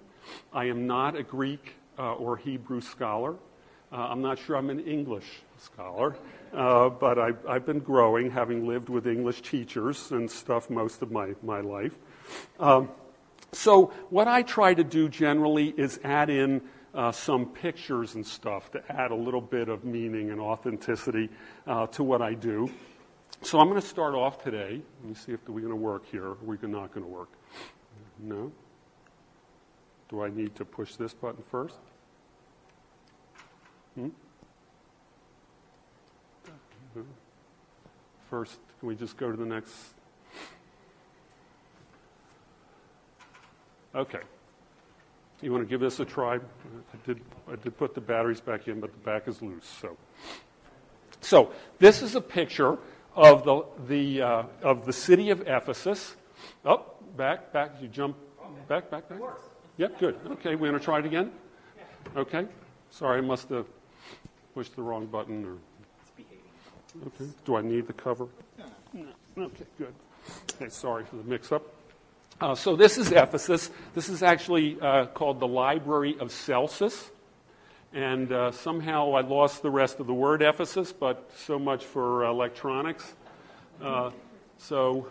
I 0.52 0.66
am 0.66 0.86
not 0.86 1.16
a 1.16 1.22
Greek 1.22 1.74
uh, 1.98 2.14
or 2.14 2.36
Hebrew 2.36 2.80
scholar. 2.80 3.36
Uh, 3.92 3.96
I'm 3.96 4.22
not 4.22 4.38
sure 4.38 4.56
I'm 4.56 4.70
an 4.70 4.80
English 4.80 5.42
scholar, 5.58 6.16
uh, 6.54 6.88
but 6.88 7.18
I, 7.18 7.32
I've, 7.46 7.66
been 7.66 7.80
growing, 7.80 8.30
having 8.30 8.66
lived 8.66 8.88
with 8.88 9.06
English 9.06 9.42
teachers 9.42 10.12
and 10.12 10.30
stuff 10.30 10.70
most 10.70 11.02
of 11.02 11.12
my, 11.12 11.34
my 11.42 11.60
life. 11.60 11.98
Um, 12.58 12.88
so, 13.52 13.92
what 14.08 14.28
I 14.28 14.42
try 14.42 14.72
to 14.72 14.82
do 14.82 15.10
generally 15.10 15.74
is 15.76 16.00
add 16.02 16.30
in 16.30 16.62
uh, 16.94 17.12
some 17.12 17.46
pictures 17.46 18.14
and 18.14 18.26
stuff 18.26 18.70
to 18.72 18.82
add 18.88 19.10
a 19.10 19.14
little 19.14 19.40
bit 19.40 19.68
of 19.68 19.84
meaning 19.84 20.30
and 20.30 20.40
authenticity 20.40 21.28
uh, 21.66 21.86
to 21.88 22.02
what 22.02 22.20
I 22.22 22.34
do. 22.34 22.70
So, 23.40 23.58
I'm 23.58 23.68
going 23.68 23.80
to 23.80 23.86
start 23.86 24.14
off 24.14 24.42
today. 24.44 24.80
Let 25.00 25.08
me 25.08 25.14
see 25.14 25.32
if 25.32 25.48
we're 25.48 25.60
going 25.60 25.72
to 25.72 25.76
work 25.76 26.06
here. 26.06 26.26
Are 26.26 26.36
we 26.44 26.56
not 26.62 26.92
going 26.92 27.04
to 27.04 27.10
work? 27.10 27.30
No? 28.20 28.52
Do 30.08 30.22
I 30.22 30.28
need 30.28 30.54
to 30.56 30.64
push 30.64 30.94
this 30.94 31.14
button 31.14 31.42
first? 31.50 31.78
Hmm? 33.94 34.08
First, 38.28 38.58
can 38.78 38.88
we 38.88 38.94
just 38.94 39.16
go 39.16 39.30
to 39.30 39.36
the 39.36 39.44
next? 39.44 39.72
Okay. 43.94 44.20
You 45.42 45.50
want 45.50 45.64
to 45.64 45.68
give 45.68 45.80
this 45.80 45.98
a 45.98 46.04
try? 46.04 46.36
I 46.36 46.38
did, 47.04 47.20
I 47.50 47.56
did 47.56 47.76
put 47.76 47.94
the 47.94 48.00
batteries 48.00 48.40
back 48.40 48.68
in, 48.68 48.80
but 48.80 48.92
the 48.92 48.98
back 48.98 49.26
is 49.26 49.42
loose. 49.42 49.66
So, 49.66 49.96
so 51.20 51.52
this 51.80 52.00
is 52.00 52.14
a 52.14 52.20
picture 52.20 52.78
of 53.16 53.44
the, 53.44 53.64
the, 53.88 54.22
uh, 54.22 54.42
of 54.62 54.86
the 54.86 54.92
city 54.92 55.30
of 55.30 55.40
Ephesus. 55.48 56.14
Oh, 56.64 56.86
back, 57.16 57.52
back. 57.52 57.72
You 57.82 57.88
jump 57.88 58.16
back, 58.68 58.88
back, 58.88 59.08
back. 59.08 59.18
Yep, 59.78 59.98
good. 59.98 60.16
Okay, 60.32 60.54
we're 60.54 60.68
going 60.68 60.78
to 60.78 60.84
try 60.84 61.00
it 61.00 61.06
again. 61.06 61.32
Okay. 62.16 62.46
Sorry, 62.90 63.18
I 63.18 63.20
must 63.20 63.48
have 63.48 63.66
pushed 64.54 64.76
the 64.76 64.82
wrong 64.82 65.06
button 65.06 65.44
or. 65.44 65.56
It's 66.02 66.10
behaving. 66.16 67.06
Okay. 67.06 67.30
Do 67.44 67.56
I 67.56 67.62
need 67.62 67.88
the 67.88 67.94
cover? 67.94 68.28
No. 68.94 69.06
Okay, 69.38 69.64
good. 69.76 69.94
Okay, 70.54 70.68
sorry 70.68 71.04
for 71.04 71.16
the 71.16 71.24
mix-up. 71.24 71.62
Uh, 72.42 72.56
so 72.56 72.74
this 72.74 72.98
is 72.98 73.12
Ephesus. 73.12 73.70
This 73.94 74.08
is 74.08 74.20
actually 74.20 74.76
uh, 74.80 75.06
called 75.06 75.38
the 75.38 75.46
Library 75.46 76.16
of 76.18 76.32
Celsus. 76.32 77.12
And 77.92 78.32
uh, 78.32 78.50
somehow 78.50 79.12
I 79.12 79.20
lost 79.20 79.62
the 79.62 79.70
rest 79.70 80.00
of 80.00 80.08
the 80.08 80.12
word 80.12 80.42
Ephesus, 80.42 80.92
but 80.92 81.30
so 81.36 81.56
much 81.56 81.84
for 81.84 82.24
electronics. 82.24 83.14
Uh, 83.80 84.10
so, 84.58 85.06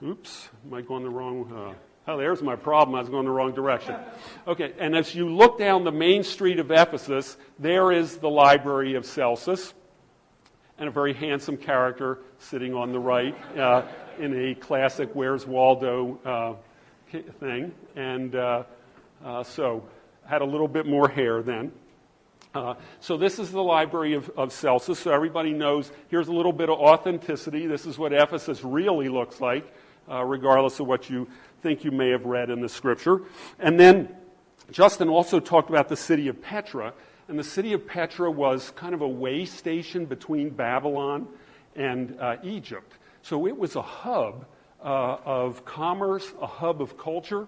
oops, 0.00 0.48
am 0.64 0.74
I 0.74 0.80
going 0.80 1.02
the 1.02 1.10
wrong? 1.10 1.52
Uh, 1.52 1.74
Oh, 2.10 2.16
there's 2.16 2.40
my 2.40 2.56
problem. 2.56 2.94
I 2.94 3.00
was 3.00 3.10
going 3.10 3.26
the 3.26 3.30
wrong 3.30 3.52
direction. 3.52 3.94
Okay, 4.46 4.72
and 4.78 4.96
as 4.96 5.14
you 5.14 5.28
look 5.28 5.58
down 5.58 5.84
the 5.84 5.92
main 5.92 6.22
street 6.22 6.58
of 6.58 6.70
Ephesus, 6.70 7.36
there 7.58 7.92
is 7.92 8.16
the 8.16 8.30
library 8.30 8.94
of 8.94 9.04
Celsus, 9.04 9.74
and 10.78 10.88
a 10.88 10.92
very 10.92 11.12
handsome 11.12 11.56
character 11.56 12.18
sitting 12.38 12.74
on 12.74 12.92
the 12.92 12.98
right 12.98 13.34
uh, 13.58 13.82
in 14.18 14.50
a 14.50 14.54
classic 14.54 15.10
Where's 15.12 15.46
Waldo 15.46 16.18
uh, 16.24 17.18
thing. 17.40 17.72
And 17.96 18.34
uh, 18.34 18.64
uh, 19.24 19.42
so, 19.42 19.84
had 20.24 20.42
a 20.42 20.44
little 20.44 20.68
bit 20.68 20.86
more 20.86 21.08
hair 21.08 21.42
then. 21.42 21.72
Uh, 22.54 22.74
so 23.00 23.16
this 23.16 23.38
is 23.38 23.50
the 23.50 23.62
library 23.62 24.14
of, 24.14 24.30
of 24.36 24.52
Celsus, 24.52 24.98
so 24.98 25.10
everybody 25.10 25.52
knows 25.52 25.90
here's 26.08 26.28
a 26.28 26.32
little 26.32 26.52
bit 26.52 26.68
of 26.68 26.78
authenticity. 26.78 27.66
This 27.66 27.86
is 27.86 27.98
what 27.98 28.12
Ephesus 28.12 28.64
really 28.64 29.08
looks 29.08 29.40
like, 29.40 29.70
uh, 30.10 30.24
regardless 30.24 30.80
of 30.80 30.86
what 30.86 31.10
you 31.10 31.28
think 31.62 31.84
you 31.84 31.90
may 31.90 32.10
have 32.10 32.24
read 32.24 32.50
in 32.50 32.60
the 32.60 32.68
scripture. 32.68 33.22
And 33.58 33.78
then 33.78 34.14
Justin 34.70 35.08
also 35.08 35.40
talked 35.40 35.70
about 35.70 35.88
the 35.88 35.96
city 35.96 36.28
of 36.28 36.40
Petra. 36.42 36.92
And 37.28 37.38
the 37.38 37.44
city 37.44 37.74
of 37.74 37.86
Petra 37.86 38.30
was 38.30 38.70
kind 38.70 38.94
of 38.94 39.02
a 39.02 39.08
way 39.08 39.44
station 39.44 40.06
between 40.06 40.48
Babylon 40.48 41.28
and 41.76 42.18
uh, 42.18 42.36
Egypt. 42.42 42.94
So 43.20 43.46
it 43.46 43.56
was 43.56 43.76
a 43.76 43.82
hub 43.82 44.46
uh, 44.82 45.18
of 45.26 45.62
commerce, 45.66 46.32
a 46.40 46.46
hub 46.46 46.80
of 46.80 46.96
culture. 46.96 47.46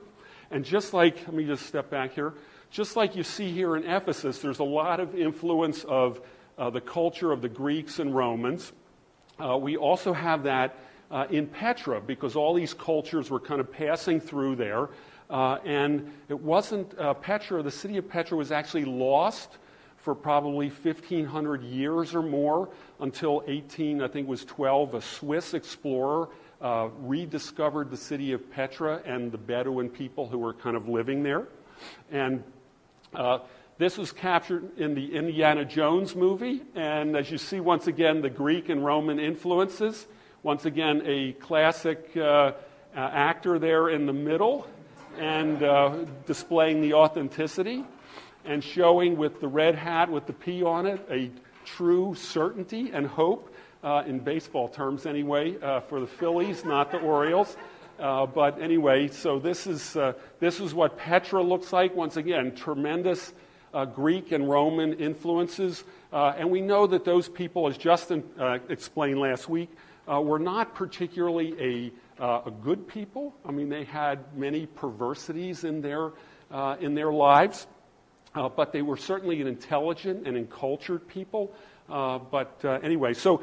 And 0.50 0.66
just 0.66 0.92
like, 0.92 1.16
let 1.26 1.32
me 1.32 1.46
just 1.46 1.64
step 1.64 1.88
back 1.88 2.12
here, 2.12 2.34
just 2.70 2.94
like 2.94 3.16
you 3.16 3.22
see 3.22 3.50
here 3.50 3.74
in 3.74 3.84
Ephesus, 3.84 4.40
there's 4.40 4.58
a 4.58 4.64
lot 4.64 5.00
of 5.00 5.14
influence 5.14 5.84
of 5.84 6.20
uh, 6.58 6.68
the 6.68 6.80
culture 6.80 7.32
of 7.32 7.40
the 7.40 7.48
Greeks 7.48 8.00
and 8.00 8.14
Romans. 8.14 8.72
Uh, 9.42 9.56
we 9.56 9.78
also 9.78 10.12
have 10.12 10.42
that 10.42 10.78
uh, 11.10 11.26
in 11.30 11.46
Petra 11.46 12.02
because 12.02 12.36
all 12.36 12.52
these 12.52 12.74
cultures 12.74 13.30
were 13.30 13.40
kind 13.40 13.60
of 13.60 13.72
passing 13.72 14.20
through 14.20 14.56
there. 14.56 14.90
Uh, 15.30 15.58
and 15.64 16.12
it 16.28 16.38
wasn't 16.38 16.94
Petra, 17.22 17.62
the 17.62 17.70
city 17.70 17.96
of 17.96 18.06
Petra 18.08 18.36
was 18.36 18.52
actually 18.52 18.84
lost 18.84 19.56
for 20.00 20.14
probably 20.14 20.68
1,500 20.68 21.62
years 21.62 22.14
or 22.14 22.22
more 22.22 22.70
until 23.00 23.44
18, 23.46 24.02
I 24.02 24.08
think 24.08 24.26
it 24.26 24.30
was 24.30 24.44
12, 24.46 24.94
a 24.94 25.02
Swiss 25.02 25.52
explorer 25.52 26.28
uh, 26.60 26.88
rediscovered 27.00 27.90
the 27.90 27.96
city 27.96 28.32
of 28.32 28.50
Petra 28.50 29.02
and 29.04 29.30
the 29.30 29.38
Bedouin 29.38 29.90
people 29.90 30.26
who 30.26 30.38
were 30.38 30.54
kind 30.54 30.76
of 30.76 30.88
living 30.88 31.22
there. 31.22 31.48
And 32.10 32.42
uh, 33.14 33.40
this 33.76 33.98
was 33.98 34.10
captured 34.12 34.78
in 34.78 34.94
the 34.94 35.14
Indiana 35.14 35.64
Jones 35.64 36.16
movie. 36.16 36.62
And 36.74 37.16
as 37.16 37.30
you 37.30 37.38
see, 37.38 37.60
once 37.60 37.86
again, 37.86 38.22
the 38.22 38.30
Greek 38.30 38.70
and 38.70 38.84
Roman 38.84 39.18
influences. 39.18 40.06
Once 40.42 40.64
again, 40.64 41.02
a 41.04 41.32
classic 41.32 42.10
uh, 42.16 42.20
uh, 42.20 42.52
actor 42.94 43.58
there 43.58 43.90
in 43.90 44.06
the 44.06 44.12
middle 44.12 44.66
and 45.18 45.62
uh, 45.62 46.04
displaying 46.26 46.80
the 46.80 46.94
authenticity 46.94 47.84
and 48.44 48.62
showing 48.62 49.16
with 49.16 49.40
the 49.40 49.48
red 49.48 49.74
hat 49.74 50.10
with 50.10 50.26
the 50.26 50.32
P 50.32 50.62
on 50.62 50.86
it 50.86 51.06
a 51.10 51.30
true 51.64 52.14
certainty 52.14 52.90
and 52.92 53.06
hope, 53.06 53.54
uh, 53.82 54.02
in 54.06 54.18
baseball 54.18 54.68
terms 54.68 55.06
anyway, 55.06 55.58
uh, 55.60 55.80
for 55.80 56.00
the 56.00 56.06
Phillies, 56.06 56.64
not 56.64 56.90
the 56.90 56.98
Orioles. 56.98 57.56
Uh, 57.98 58.26
but 58.26 58.60
anyway, 58.60 59.08
so 59.08 59.38
this 59.38 59.66
is, 59.66 59.96
this 60.38 60.60
is 60.60 60.72
what 60.72 60.96
Petra 60.96 61.42
looks 61.42 61.72
like. 61.72 61.94
Once 61.94 62.16
again, 62.16 62.54
tremendous 62.54 63.32
Greek 63.94 64.32
and 64.32 64.48
Roman 64.48 64.94
influences. 64.94 65.84
and 66.12 66.50
we 66.50 66.60
know 66.60 66.86
that 66.86 67.04
those 67.04 67.28
people, 67.28 67.68
as 67.68 67.76
Justin 67.76 68.24
explained 68.68 69.20
last 69.20 69.48
week, 69.48 69.68
uh, 70.10 70.20
were 70.20 70.38
not 70.38 70.74
particularly 70.74 71.54
a, 72.18 72.22
uh, 72.22 72.42
a 72.46 72.50
good 72.50 72.88
people. 72.88 73.34
I 73.44 73.52
mean, 73.52 73.68
they 73.68 73.84
had 73.84 74.36
many 74.36 74.66
perversities 74.66 75.64
in 75.64 75.80
their, 75.80 76.12
uh, 76.50 76.76
in 76.80 76.94
their 76.94 77.12
lives, 77.12 77.66
uh, 78.34 78.48
but 78.48 78.72
they 78.72 78.82
were 78.82 78.96
certainly 78.96 79.40
an 79.40 79.46
intelligent 79.46 80.26
and 80.26 80.36
encultured 80.36 81.06
people. 81.08 81.52
Uh, 81.88 82.18
but 82.18 82.60
uh, 82.64 82.78
anyway, 82.82 83.12
so 83.12 83.42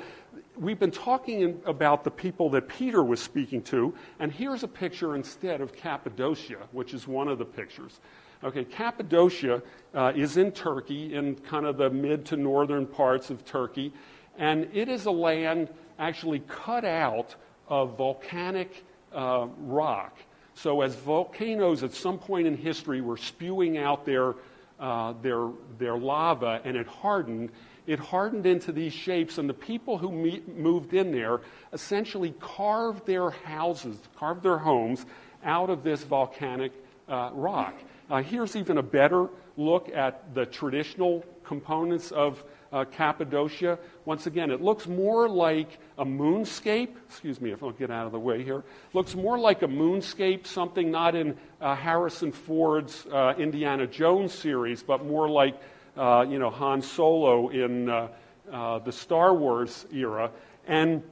we've 0.57 0.79
been 0.79 0.91
talking 0.91 1.41
in, 1.41 1.59
about 1.65 2.03
the 2.03 2.11
people 2.11 2.49
that 2.51 2.67
Peter 2.67 3.03
was 3.03 3.21
speaking 3.21 3.61
to, 3.61 3.93
and 4.19 4.31
here's 4.31 4.63
a 4.63 4.67
picture 4.67 5.15
instead 5.15 5.59
of 5.59 5.75
Cappadocia, 5.75 6.59
which 6.71 6.93
is 6.93 7.07
one 7.07 7.27
of 7.27 7.37
the 7.37 7.45
pictures. 7.45 7.99
Okay, 8.43 8.63
Cappadocia 8.63 9.61
uh, 9.93 10.13
is 10.15 10.37
in 10.37 10.51
Turkey, 10.51 11.15
in 11.15 11.35
kind 11.35 11.65
of 11.65 11.77
the 11.77 11.89
mid 11.89 12.23
to 12.25 12.37
northern 12.37 12.85
parts 12.85 13.29
of 13.29 13.43
Turkey, 13.43 13.91
and 14.37 14.69
it 14.73 14.87
is 14.87 15.05
a 15.05 15.11
land 15.11 15.69
actually 15.99 16.39
cut 16.47 16.85
out 16.85 17.35
of 17.67 17.97
volcanic 17.97 18.85
uh, 19.13 19.47
rock. 19.59 20.17
So, 20.53 20.81
as 20.81 20.95
volcanoes 20.95 21.83
at 21.83 21.93
some 21.93 22.17
point 22.17 22.47
in 22.47 22.55
history 22.55 23.01
were 23.01 23.17
spewing 23.17 23.77
out 23.77 24.05
their 24.05 24.35
uh, 24.79 25.13
their, 25.21 25.49
their 25.77 25.97
lava 25.97 26.61
and 26.63 26.77
it 26.77 26.87
hardened, 26.87 27.51
it 27.85 27.99
hardened 27.99 28.45
into 28.45 28.71
these 28.71 28.93
shapes, 28.93 29.37
and 29.37 29.49
the 29.49 29.53
people 29.53 29.97
who 29.97 30.11
moved 30.55 30.93
in 30.93 31.11
there 31.11 31.41
essentially 31.73 32.33
carved 32.39 33.05
their 33.05 33.29
houses, 33.29 33.97
carved 34.17 34.43
their 34.43 34.57
homes 34.57 35.05
out 35.43 35.69
of 35.69 35.83
this 35.83 36.03
volcanic 36.03 36.71
uh, 37.07 37.29
rock. 37.33 37.75
Uh, 38.09 38.21
here's 38.21 38.55
even 38.55 38.77
a 38.77 38.83
better 38.83 39.29
look 39.57 39.89
at 39.89 40.33
the 40.33 40.45
traditional 40.45 41.23
components 41.43 42.11
of 42.11 42.43
uh, 42.71 42.85
Cappadocia. 42.85 43.77
Once 44.05 44.27
again, 44.27 44.51
it 44.51 44.61
looks 44.61 44.87
more 44.87 45.29
like 45.29 45.79
a 45.97 46.05
moonscape. 46.05 46.89
Excuse 47.07 47.39
me 47.41 47.51
if 47.51 47.63
I'll 47.63 47.71
get 47.71 47.91
out 47.91 48.05
of 48.05 48.11
the 48.11 48.19
way 48.19 48.43
here. 48.43 48.63
Looks 48.93 49.15
more 49.15 49.37
like 49.37 49.61
a 49.61 49.67
moonscape, 49.67 50.45
something 50.45 50.91
not 50.91 51.15
in 51.15 51.37
uh, 51.61 51.75
Harrison 51.75 52.31
Ford's 52.31 53.05
uh, 53.07 53.33
Indiana 53.37 53.87
Jones 53.87 54.33
series, 54.33 54.83
but 54.83 55.05
more 55.05 55.29
like 55.29 55.59
uh, 55.95 56.25
you 56.27 56.39
know 56.39 56.49
Han 56.49 56.81
Solo 56.81 57.49
in 57.49 57.89
uh, 57.89 58.07
uh, 58.51 58.79
the 58.79 58.91
Star 58.91 59.33
Wars 59.33 59.85
era. 59.91 60.31
And 60.67 61.03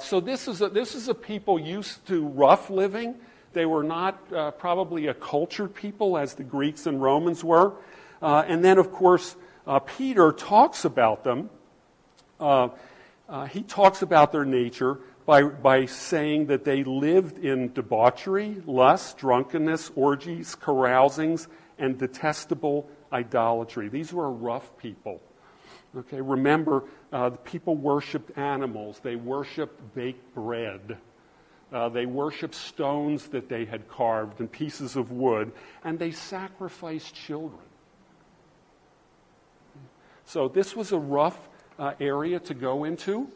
so 0.00 0.20
this 0.20 0.48
is 0.48 0.60
a, 0.60 0.68
this 0.68 0.94
is 0.94 1.08
a 1.08 1.14
people 1.14 1.58
used 1.58 2.06
to 2.08 2.26
rough 2.26 2.68
living. 2.68 3.14
They 3.52 3.64
were 3.64 3.82
not 3.84 4.58
probably 4.58 5.06
a 5.06 5.14
cultured 5.14 5.74
people 5.74 6.18
as 6.18 6.34
the 6.34 6.42
Greeks 6.42 6.86
and 6.86 7.00
Romans 7.00 7.42
were. 7.42 7.72
and 8.20 8.62
then, 8.64 8.78
of 8.78 8.92
course, 8.92 9.36
uh, 9.68 9.78
Peter 9.80 10.32
talks 10.32 10.84
about 10.86 11.22
them. 11.22 11.50
Uh, 12.40 12.70
uh, 13.28 13.44
he 13.44 13.62
talks 13.62 14.00
about 14.00 14.32
their 14.32 14.46
nature 14.46 14.98
by, 15.26 15.42
by 15.42 15.84
saying 15.84 16.46
that 16.46 16.64
they 16.64 16.82
lived 16.82 17.38
in 17.38 17.70
debauchery, 17.74 18.62
lust, 18.64 19.18
drunkenness, 19.18 19.90
orgies, 19.94 20.54
carousings, 20.54 21.48
and 21.78 21.98
detestable 21.98 22.88
idolatry. 23.12 23.90
These 23.90 24.12
were 24.12 24.30
rough 24.30 24.74
people. 24.78 25.20
Okay, 25.94 26.20
remember, 26.20 26.84
uh, 27.12 27.28
the 27.28 27.36
people 27.38 27.76
worshipped 27.76 28.38
animals, 28.38 29.00
they 29.02 29.16
worshipped 29.16 29.94
baked 29.94 30.34
bread. 30.34 30.96
Uh, 31.70 31.90
they 31.90 32.06
worshiped 32.06 32.54
stones 32.54 33.28
that 33.28 33.50
they 33.50 33.66
had 33.66 33.86
carved 33.88 34.40
and 34.40 34.50
pieces 34.50 34.96
of 34.96 35.10
wood, 35.12 35.52
and 35.84 35.98
they 35.98 36.10
sacrificed 36.10 37.14
children. 37.14 37.67
So 40.28 40.46
this 40.46 40.76
was 40.76 40.92
a 40.92 40.98
rough 40.98 41.48
uh, 41.78 41.94
area 41.98 42.38
to 42.38 42.52
go 42.52 42.84
into. 42.84 43.28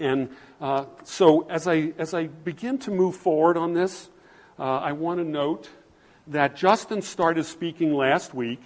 And 0.00 0.30
uh, 0.60 0.86
so 1.04 1.42
as 1.48 1.68
I, 1.68 1.92
as 1.98 2.14
I 2.14 2.26
begin 2.26 2.78
to 2.78 2.90
move 2.90 3.14
forward 3.14 3.56
on 3.56 3.74
this, 3.74 4.08
uh, 4.58 4.64
I 4.64 4.90
want 4.90 5.20
to 5.20 5.24
note 5.24 5.70
that 6.26 6.56
Justin 6.56 7.00
started 7.00 7.44
speaking 7.44 7.94
last 7.94 8.34
week, 8.34 8.60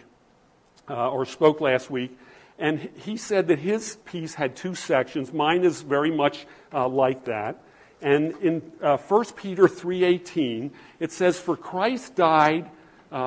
uh, 0.88 1.10
or 1.10 1.26
spoke 1.26 1.60
last 1.60 1.90
week, 1.90 2.18
and 2.58 2.80
he 2.96 3.18
said 3.18 3.48
that 3.48 3.58
his 3.58 3.96
piece 4.06 4.32
had 4.32 4.56
two 4.56 4.74
sections. 4.74 5.30
Mine 5.30 5.64
is 5.64 5.82
very 5.82 6.10
much 6.10 6.46
uh, 6.72 6.88
like 6.88 7.26
that. 7.26 7.62
And 8.00 8.32
in 8.40 8.72
uh, 8.80 8.96
1 8.96 9.24
Peter 9.36 9.64
3.18, 9.64 10.70
it 10.98 11.12
says, 11.12 11.38
For 11.38 11.58
Christ 11.58 12.14
died 12.14 12.70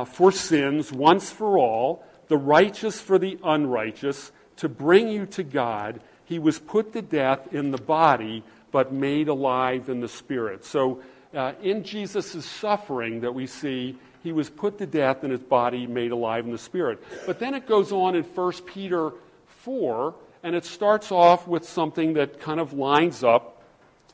for 0.07 0.31
sins 0.31 0.91
once 0.91 1.31
for 1.31 1.59
all, 1.59 2.03
the 2.27 2.37
righteous 2.37 2.99
for 2.99 3.17
the 3.17 3.37
unrighteous, 3.43 4.31
to 4.57 4.69
bring 4.69 5.07
you 5.07 5.25
to 5.27 5.43
God. 5.43 6.01
He 6.25 6.39
was 6.39 6.59
put 6.59 6.93
to 6.93 7.01
death 7.01 7.53
in 7.53 7.71
the 7.71 7.77
body, 7.77 8.43
but 8.71 8.91
made 8.91 9.27
alive 9.27 9.89
in 9.89 10.01
the 10.01 10.07
spirit. 10.07 10.65
So, 10.65 11.01
uh, 11.33 11.53
in 11.61 11.83
Jesus' 11.83 12.45
suffering 12.45 13.21
that 13.21 13.33
we 13.33 13.47
see, 13.47 13.97
he 14.23 14.31
was 14.31 14.49
put 14.49 14.77
to 14.79 14.85
death 14.85 15.23
in 15.23 15.31
his 15.31 15.41
body, 15.41 15.87
made 15.87 16.11
alive 16.11 16.45
in 16.45 16.51
the 16.51 16.57
spirit. 16.57 17.03
But 17.25 17.39
then 17.39 17.53
it 17.53 17.67
goes 17.67 17.91
on 17.91 18.15
in 18.15 18.23
1 18.23 18.53
Peter 18.65 19.11
4, 19.45 20.15
and 20.43 20.55
it 20.55 20.65
starts 20.65 21.11
off 21.11 21.47
with 21.47 21.67
something 21.67 22.13
that 22.13 22.39
kind 22.39 22.59
of 22.59 22.73
lines 22.73 23.23
up, 23.23 23.61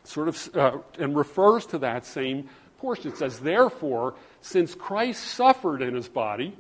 sort 0.04 0.28
of, 0.28 0.56
uh, 0.56 0.78
and 1.00 1.16
refers 1.16 1.66
to 1.68 1.78
that 1.80 2.06
same 2.06 2.50
portion. 2.78 3.12
It 3.12 3.18
says, 3.18 3.40
Therefore, 3.40 4.16
since 4.42 4.76
Christ 4.76 5.24
suffered 5.24 5.82
in 5.82 5.96
his 5.96 6.10
body, 6.10 6.56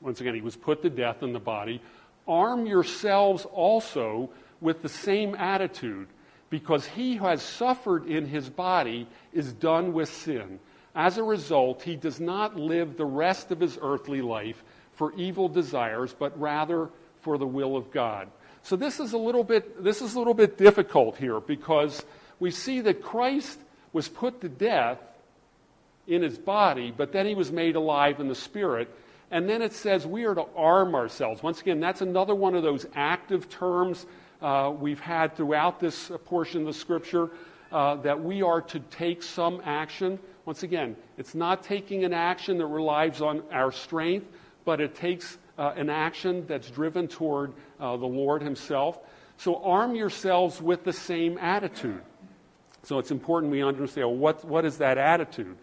once 0.00 0.20
again, 0.20 0.34
he 0.34 0.40
was 0.40 0.56
put 0.56 0.82
to 0.82 0.90
death 0.90 1.22
in 1.22 1.32
the 1.32 1.38
body. 1.38 1.80
Arm 2.28 2.66
yourselves 2.66 3.44
also 3.46 4.30
with 4.60 4.82
the 4.82 4.88
same 4.88 5.34
attitude, 5.34 6.08
because 6.50 6.86
he 6.86 7.16
who 7.16 7.26
has 7.26 7.42
suffered 7.42 8.06
in 8.06 8.26
his 8.26 8.48
body 8.48 9.06
is 9.32 9.52
done 9.52 9.92
with 9.92 10.08
sin. 10.08 10.58
As 10.94 11.18
a 11.18 11.22
result, 11.22 11.82
he 11.82 11.96
does 11.96 12.20
not 12.20 12.56
live 12.56 12.96
the 12.96 13.04
rest 13.04 13.50
of 13.50 13.60
his 13.60 13.78
earthly 13.82 14.22
life 14.22 14.64
for 14.92 15.12
evil 15.14 15.48
desires, 15.48 16.14
but 16.18 16.38
rather 16.40 16.88
for 17.20 17.36
the 17.36 17.46
will 17.46 17.76
of 17.76 17.90
God. 17.90 18.28
So 18.62 18.76
this 18.76 18.98
is 18.98 19.12
a 19.12 19.18
little 19.18 19.44
bit 19.44 19.84
this 19.84 20.02
is 20.02 20.14
a 20.14 20.18
little 20.18 20.34
bit 20.34 20.56
difficult 20.56 21.16
here 21.16 21.38
because 21.38 22.04
we 22.40 22.50
see 22.50 22.80
that 22.80 23.02
Christ 23.02 23.58
was 23.92 24.08
put 24.08 24.40
to 24.40 24.48
death 24.48 24.98
in 26.06 26.22
his 26.22 26.38
body, 26.38 26.92
but 26.96 27.12
then 27.12 27.26
he 27.26 27.34
was 27.34 27.52
made 27.52 27.76
alive 27.76 28.20
in 28.20 28.28
the 28.28 28.34
spirit. 28.34 28.88
And 29.30 29.48
then 29.48 29.62
it 29.62 29.72
says 29.72 30.06
we 30.06 30.24
are 30.24 30.34
to 30.34 30.46
arm 30.56 30.94
ourselves. 30.94 31.42
Once 31.42 31.60
again, 31.60 31.80
that's 31.80 32.00
another 32.00 32.34
one 32.34 32.54
of 32.54 32.62
those 32.62 32.86
active 32.94 33.48
terms 33.48 34.06
uh, 34.40 34.72
we've 34.78 35.00
had 35.00 35.36
throughout 35.36 35.80
this 35.80 36.10
portion 36.26 36.60
of 36.60 36.66
the 36.66 36.72
scripture 36.72 37.30
uh, 37.72 37.96
that 37.96 38.22
we 38.22 38.42
are 38.42 38.60
to 38.60 38.78
take 38.80 39.22
some 39.22 39.60
action. 39.64 40.18
Once 40.44 40.62
again, 40.62 40.96
it's 41.18 41.34
not 41.34 41.62
taking 41.62 42.04
an 42.04 42.12
action 42.12 42.58
that 42.58 42.66
relies 42.66 43.20
on 43.20 43.42
our 43.50 43.72
strength, 43.72 44.26
but 44.64 44.80
it 44.80 44.94
takes 44.94 45.38
uh, 45.58 45.72
an 45.76 45.90
action 45.90 46.46
that's 46.46 46.70
driven 46.70 47.08
toward 47.08 47.52
uh, 47.80 47.96
the 47.96 48.06
Lord 48.06 48.42
Himself. 48.42 49.00
So 49.38 49.62
arm 49.62 49.94
yourselves 49.94 50.62
with 50.62 50.84
the 50.84 50.92
same 50.92 51.38
attitude. 51.38 52.02
So 52.82 52.98
it's 53.00 53.10
important 53.10 53.50
we 53.50 53.62
understand 53.62 54.20
what, 54.20 54.44
what 54.44 54.64
is 54.64 54.78
that 54.78 54.96
attitude? 54.96 55.56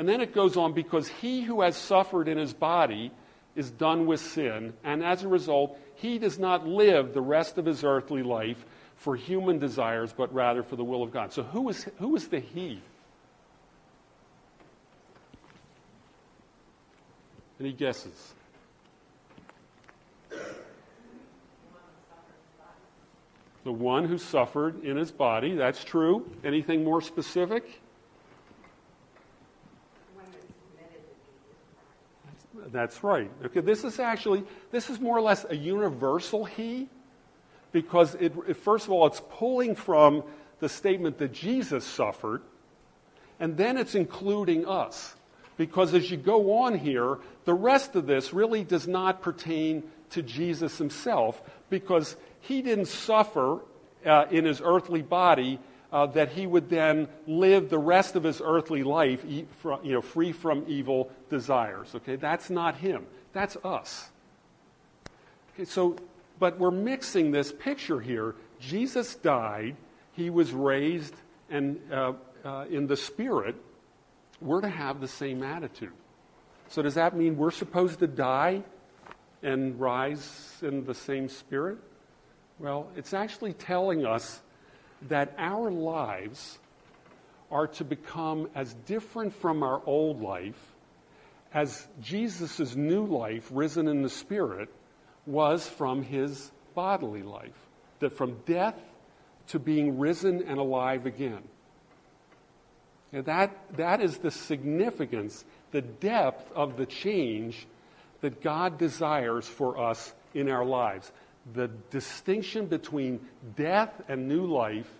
And 0.00 0.08
then 0.08 0.22
it 0.22 0.32
goes 0.32 0.56
on 0.56 0.72
because 0.72 1.08
he 1.08 1.42
who 1.42 1.60
has 1.60 1.76
suffered 1.76 2.26
in 2.26 2.38
his 2.38 2.54
body 2.54 3.12
is 3.54 3.70
done 3.70 4.06
with 4.06 4.18
sin, 4.20 4.72
and 4.82 5.04
as 5.04 5.24
a 5.24 5.28
result, 5.28 5.78
he 5.96 6.18
does 6.18 6.38
not 6.38 6.66
live 6.66 7.12
the 7.12 7.20
rest 7.20 7.58
of 7.58 7.66
his 7.66 7.84
earthly 7.84 8.22
life 8.22 8.64
for 8.96 9.14
human 9.14 9.58
desires, 9.58 10.14
but 10.16 10.32
rather 10.32 10.62
for 10.62 10.76
the 10.76 10.84
will 10.84 11.02
of 11.02 11.12
God. 11.12 11.34
So, 11.34 11.42
who 11.42 11.68
is, 11.68 11.86
who 11.98 12.16
is 12.16 12.28
the 12.28 12.40
he? 12.40 12.80
Any 17.60 17.74
guesses? 17.74 18.32
The 23.64 23.72
one 23.72 24.06
who 24.06 24.16
suffered 24.16 24.82
in 24.82 24.96
his 24.96 25.10
body, 25.10 25.56
that's 25.56 25.84
true. 25.84 26.26
Anything 26.42 26.84
more 26.84 27.02
specific? 27.02 27.82
That's 32.72 33.02
right. 33.02 33.30
Okay, 33.44 33.60
this 33.60 33.84
is 33.84 33.98
actually, 33.98 34.44
this 34.70 34.90
is 34.90 35.00
more 35.00 35.16
or 35.16 35.20
less 35.20 35.44
a 35.48 35.56
universal 35.56 36.44
he, 36.44 36.88
because 37.72 38.14
it, 38.16 38.32
it, 38.48 38.56
first 38.56 38.86
of 38.86 38.92
all, 38.92 39.06
it's 39.06 39.22
pulling 39.30 39.74
from 39.74 40.22
the 40.60 40.68
statement 40.68 41.18
that 41.18 41.32
Jesus 41.32 41.84
suffered, 41.84 42.42
and 43.38 43.56
then 43.56 43.76
it's 43.76 43.94
including 43.94 44.66
us. 44.66 45.14
Because 45.56 45.94
as 45.94 46.10
you 46.10 46.16
go 46.16 46.58
on 46.58 46.78
here, 46.78 47.18
the 47.44 47.54
rest 47.54 47.96
of 47.96 48.06
this 48.06 48.32
really 48.32 48.64
does 48.64 48.86
not 48.88 49.20
pertain 49.20 49.82
to 50.10 50.22
Jesus 50.22 50.78
himself, 50.78 51.42
because 51.70 52.16
he 52.40 52.62
didn't 52.62 52.88
suffer 52.88 53.60
uh, 54.04 54.26
in 54.30 54.44
his 54.44 54.62
earthly 54.64 55.02
body 55.02 55.58
uh, 55.92 56.06
that 56.06 56.30
he 56.30 56.46
would 56.46 56.68
then 56.68 57.08
live 57.26 57.68
the 57.68 57.78
rest 57.78 58.16
of 58.16 58.22
his 58.22 58.40
earthly 58.44 58.82
life 58.82 59.24
you 59.24 59.46
know, 59.82 60.00
free 60.00 60.32
from 60.32 60.64
evil 60.68 61.10
desires. 61.28 61.94
Okay, 61.94 62.16
that's 62.16 62.50
not 62.50 62.76
him. 62.76 63.06
That's 63.32 63.56
us. 63.64 64.08
Okay, 65.54 65.64
so, 65.64 65.96
but 66.38 66.58
we're 66.58 66.70
mixing 66.70 67.30
this 67.32 67.52
picture 67.52 68.00
here. 68.00 68.34
Jesus 68.60 69.14
died, 69.16 69.76
he 70.12 70.30
was 70.30 70.52
raised, 70.52 71.14
and 71.48 71.80
uh, 71.92 72.12
uh, 72.44 72.66
in 72.70 72.86
the 72.86 72.96
spirit, 72.96 73.56
we're 74.40 74.60
to 74.60 74.68
have 74.68 75.00
the 75.00 75.08
same 75.08 75.42
attitude. 75.42 75.92
So, 76.68 76.82
does 76.82 76.94
that 76.94 77.16
mean 77.16 77.36
we're 77.36 77.50
supposed 77.50 77.98
to 77.98 78.06
die 78.06 78.62
and 79.42 79.78
rise 79.80 80.56
in 80.62 80.84
the 80.84 80.94
same 80.94 81.28
spirit? 81.28 81.78
Well, 82.58 82.88
it's 82.96 83.12
actually 83.12 83.54
telling 83.54 84.04
us 84.04 84.40
that 85.08 85.34
our 85.38 85.70
lives 85.70 86.58
are 87.50 87.66
to 87.66 87.84
become 87.84 88.48
as 88.54 88.74
different 88.86 89.34
from 89.34 89.62
our 89.62 89.82
old 89.86 90.22
life 90.22 90.70
as 91.52 91.86
Jesus' 92.00 92.76
new 92.76 93.04
life, 93.06 93.48
risen 93.52 93.88
in 93.88 94.02
the 94.02 94.08
Spirit, 94.08 94.68
was 95.26 95.68
from 95.68 96.02
his 96.02 96.50
bodily 96.74 97.22
life. 97.22 97.56
That 97.98 98.16
from 98.16 98.36
death 98.46 98.78
to 99.48 99.58
being 99.58 99.98
risen 99.98 100.44
and 100.46 100.58
alive 100.58 101.06
again. 101.06 101.42
And 103.12 103.24
that, 103.24 103.56
that 103.76 104.00
is 104.00 104.18
the 104.18 104.30
significance, 104.30 105.44
the 105.72 105.82
depth 105.82 106.50
of 106.52 106.76
the 106.76 106.86
change 106.86 107.66
that 108.20 108.40
God 108.40 108.78
desires 108.78 109.48
for 109.48 109.78
us 109.78 110.14
in 110.34 110.48
our 110.48 110.64
lives. 110.64 111.10
The 111.54 111.68
distinction 111.90 112.66
between 112.66 113.20
death 113.56 114.02
and 114.08 114.28
new 114.28 114.46
life, 114.46 114.90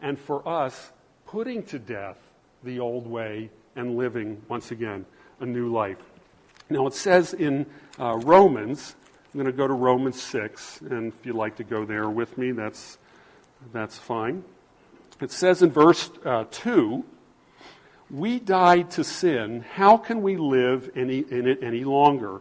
and 0.00 0.18
for 0.18 0.46
us, 0.46 0.92
putting 1.26 1.62
to 1.64 1.78
death 1.78 2.18
the 2.62 2.80
old 2.80 3.06
way 3.06 3.50
and 3.74 3.96
living, 3.96 4.42
once 4.48 4.70
again, 4.70 5.04
a 5.40 5.46
new 5.46 5.72
life. 5.72 5.98
Now, 6.70 6.86
it 6.86 6.94
says 6.94 7.34
in 7.34 7.66
uh, 7.98 8.16
Romans, 8.16 8.96
I'm 9.32 9.40
going 9.40 9.52
to 9.52 9.56
go 9.56 9.66
to 9.66 9.74
Romans 9.74 10.20
6, 10.22 10.80
and 10.82 11.12
if 11.12 11.26
you'd 11.26 11.36
like 11.36 11.56
to 11.56 11.64
go 11.64 11.84
there 11.84 12.08
with 12.08 12.38
me, 12.38 12.52
that's, 12.52 12.98
that's 13.72 13.98
fine. 13.98 14.44
It 15.20 15.30
says 15.30 15.62
in 15.62 15.70
verse 15.70 16.10
uh, 16.24 16.44
2 16.50 17.04
We 18.10 18.38
died 18.38 18.90
to 18.92 19.04
sin. 19.04 19.64
How 19.74 19.96
can 19.96 20.22
we 20.22 20.36
live 20.36 20.90
any, 20.96 21.18
in 21.18 21.46
it 21.46 21.62
any 21.62 21.84
longer? 21.84 22.40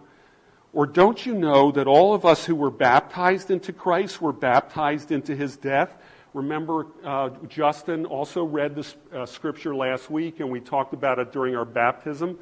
Or 0.76 0.86
don't 0.86 1.26
you 1.26 1.34
know 1.34 1.72
that 1.72 1.88
all 1.88 2.14
of 2.14 2.26
us 2.26 2.44
who 2.44 2.54
were 2.54 2.70
baptized 2.70 3.50
into 3.50 3.72
Christ 3.72 4.22
were 4.22 4.34
baptized 4.34 5.10
into 5.10 5.34
his 5.34 5.56
death? 5.56 5.96
Remember, 6.34 6.88
uh, 7.06 7.30
Justin 7.48 8.06
also 8.06 8.44
read 8.44 8.76
this 8.76 8.94
uh, 9.14 9.26
scripture 9.26 9.74
last 9.74 10.12
week, 10.12 10.42
and 10.42 10.52
we 10.52 10.60
talked 10.60 10.94
about 10.94 11.18
it 11.18 11.32
during 11.32 11.56
our 11.56 11.64
baptism. 11.64 12.38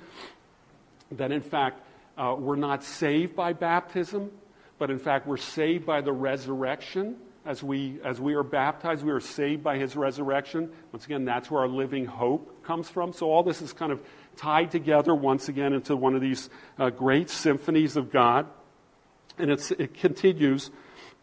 That 1.11 1.31
in 1.31 1.41
fact, 1.41 1.85
uh, 2.17 2.35
we're 2.35 2.55
not 2.55 2.83
saved 2.83 3.35
by 3.35 3.53
baptism, 3.53 4.31
but 4.79 4.89
in 4.89 4.97
fact, 4.97 5.27
we're 5.27 5.37
saved 5.37 5.85
by 5.85 6.01
the 6.01 6.11
resurrection. 6.11 7.17
As 7.45 7.61
we, 7.61 7.99
as 8.03 8.19
we 8.19 8.33
are 8.33 8.41
baptized, 8.41 9.05
we 9.05 9.11
are 9.11 9.19
saved 9.19 9.63
by 9.63 9.77
his 9.77 9.95
resurrection. 9.95 10.71
Once 10.91 11.05
again, 11.05 11.23
that's 11.23 11.51
where 11.51 11.61
our 11.61 11.67
living 11.67 12.07
hope 12.07 12.63
comes 12.63 12.89
from. 12.89 13.13
So, 13.13 13.29
all 13.29 13.43
this 13.43 13.61
is 13.61 13.73
kind 13.73 13.91
of 13.91 14.01
tied 14.37 14.71
together 14.71 15.13
once 15.13 15.49
again 15.49 15.73
into 15.73 15.95
one 15.95 16.15
of 16.15 16.21
these 16.21 16.49
uh, 16.77 16.89
great 16.89 17.29
symphonies 17.29 17.95
of 17.95 18.11
God. 18.11 18.45
And 19.37 19.49
it 19.49 19.93
continues. 19.95 20.69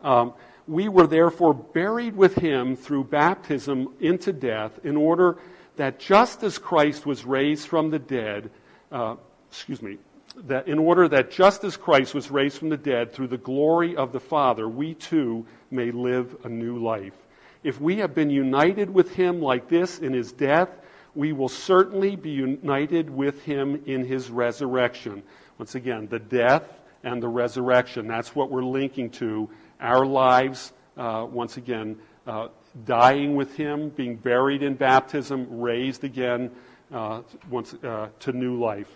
Um, 0.02 0.34
we 0.66 0.88
were 0.88 1.06
therefore 1.06 1.54
buried 1.54 2.16
with 2.16 2.34
him 2.36 2.76
through 2.76 3.04
baptism 3.04 3.94
into 4.00 4.32
death, 4.32 4.78
in 4.84 4.96
order 4.96 5.36
that 5.76 5.98
just 5.98 6.42
as 6.42 6.58
Christ 6.58 7.06
was 7.06 7.24
raised 7.24 7.68
from 7.68 7.90
the 7.90 7.98
dead, 7.98 8.50
uh, 8.92 9.16
excuse 9.48 9.80
me, 9.80 9.98
that 10.46 10.68
in 10.68 10.78
order 10.78 11.08
that 11.08 11.30
just 11.30 11.64
as 11.64 11.76
Christ 11.76 12.14
was 12.14 12.30
raised 12.30 12.58
from 12.58 12.68
the 12.68 12.76
dead 12.76 13.12
through 13.12 13.28
the 13.28 13.38
glory 13.38 13.96
of 13.96 14.12
the 14.12 14.20
Father, 14.20 14.68
we 14.68 14.94
too 14.94 15.46
may 15.70 15.90
live 15.90 16.36
a 16.44 16.48
new 16.48 16.78
life. 16.78 17.14
If 17.62 17.80
we 17.80 17.96
have 17.96 18.14
been 18.14 18.30
united 18.30 18.90
with 18.90 19.14
him 19.14 19.40
like 19.40 19.68
this 19.68 19.98
in 19.98 20.12
his 20.12 20.32
death, 20.32 20.70
we 21.14 21.32
will 21.32 21.48
certainly 21.48 22.16
be 22.16 22.30
united 22.30 23.10
with 23.10 23.42
him 23.42 23.82
in 23.86 24.04
his 24.04 24.30
resurrection. 24.30 25.22
Once 25.58 25.74
again, 25.74 26.06
the 26.08 26.18
death 26.18 26.64
and 27.02 27.22
the 27.22 27.28
resurrection. 27.28 28.06
That's 28.06 28.34
what 28.34 28.50
we're 28.50 28.62
linking 28.62 29.10
to 29.10 29.48
our 29.80 30.04
lives, 30.04 30.72
uh, 30.96 31.26
once 31.30 31.56
again, 31.56 31.98
uh, 32.26 32.48
dying 32.84 33.34
with 33.34 33.56
Him, 33.56 33.88
being 33.90 34.16
buried 34.16 34.62
in 34.62 34.74
baptism, 34.74 35.60
raised 35.60 36.04
again 36.04 36.50
uh, 36.92 37.22
once, 37.48 37.74
uh, 37.74 38.08
to 38.20 38.32
new 38.32 38.58
life. 38.58 38.88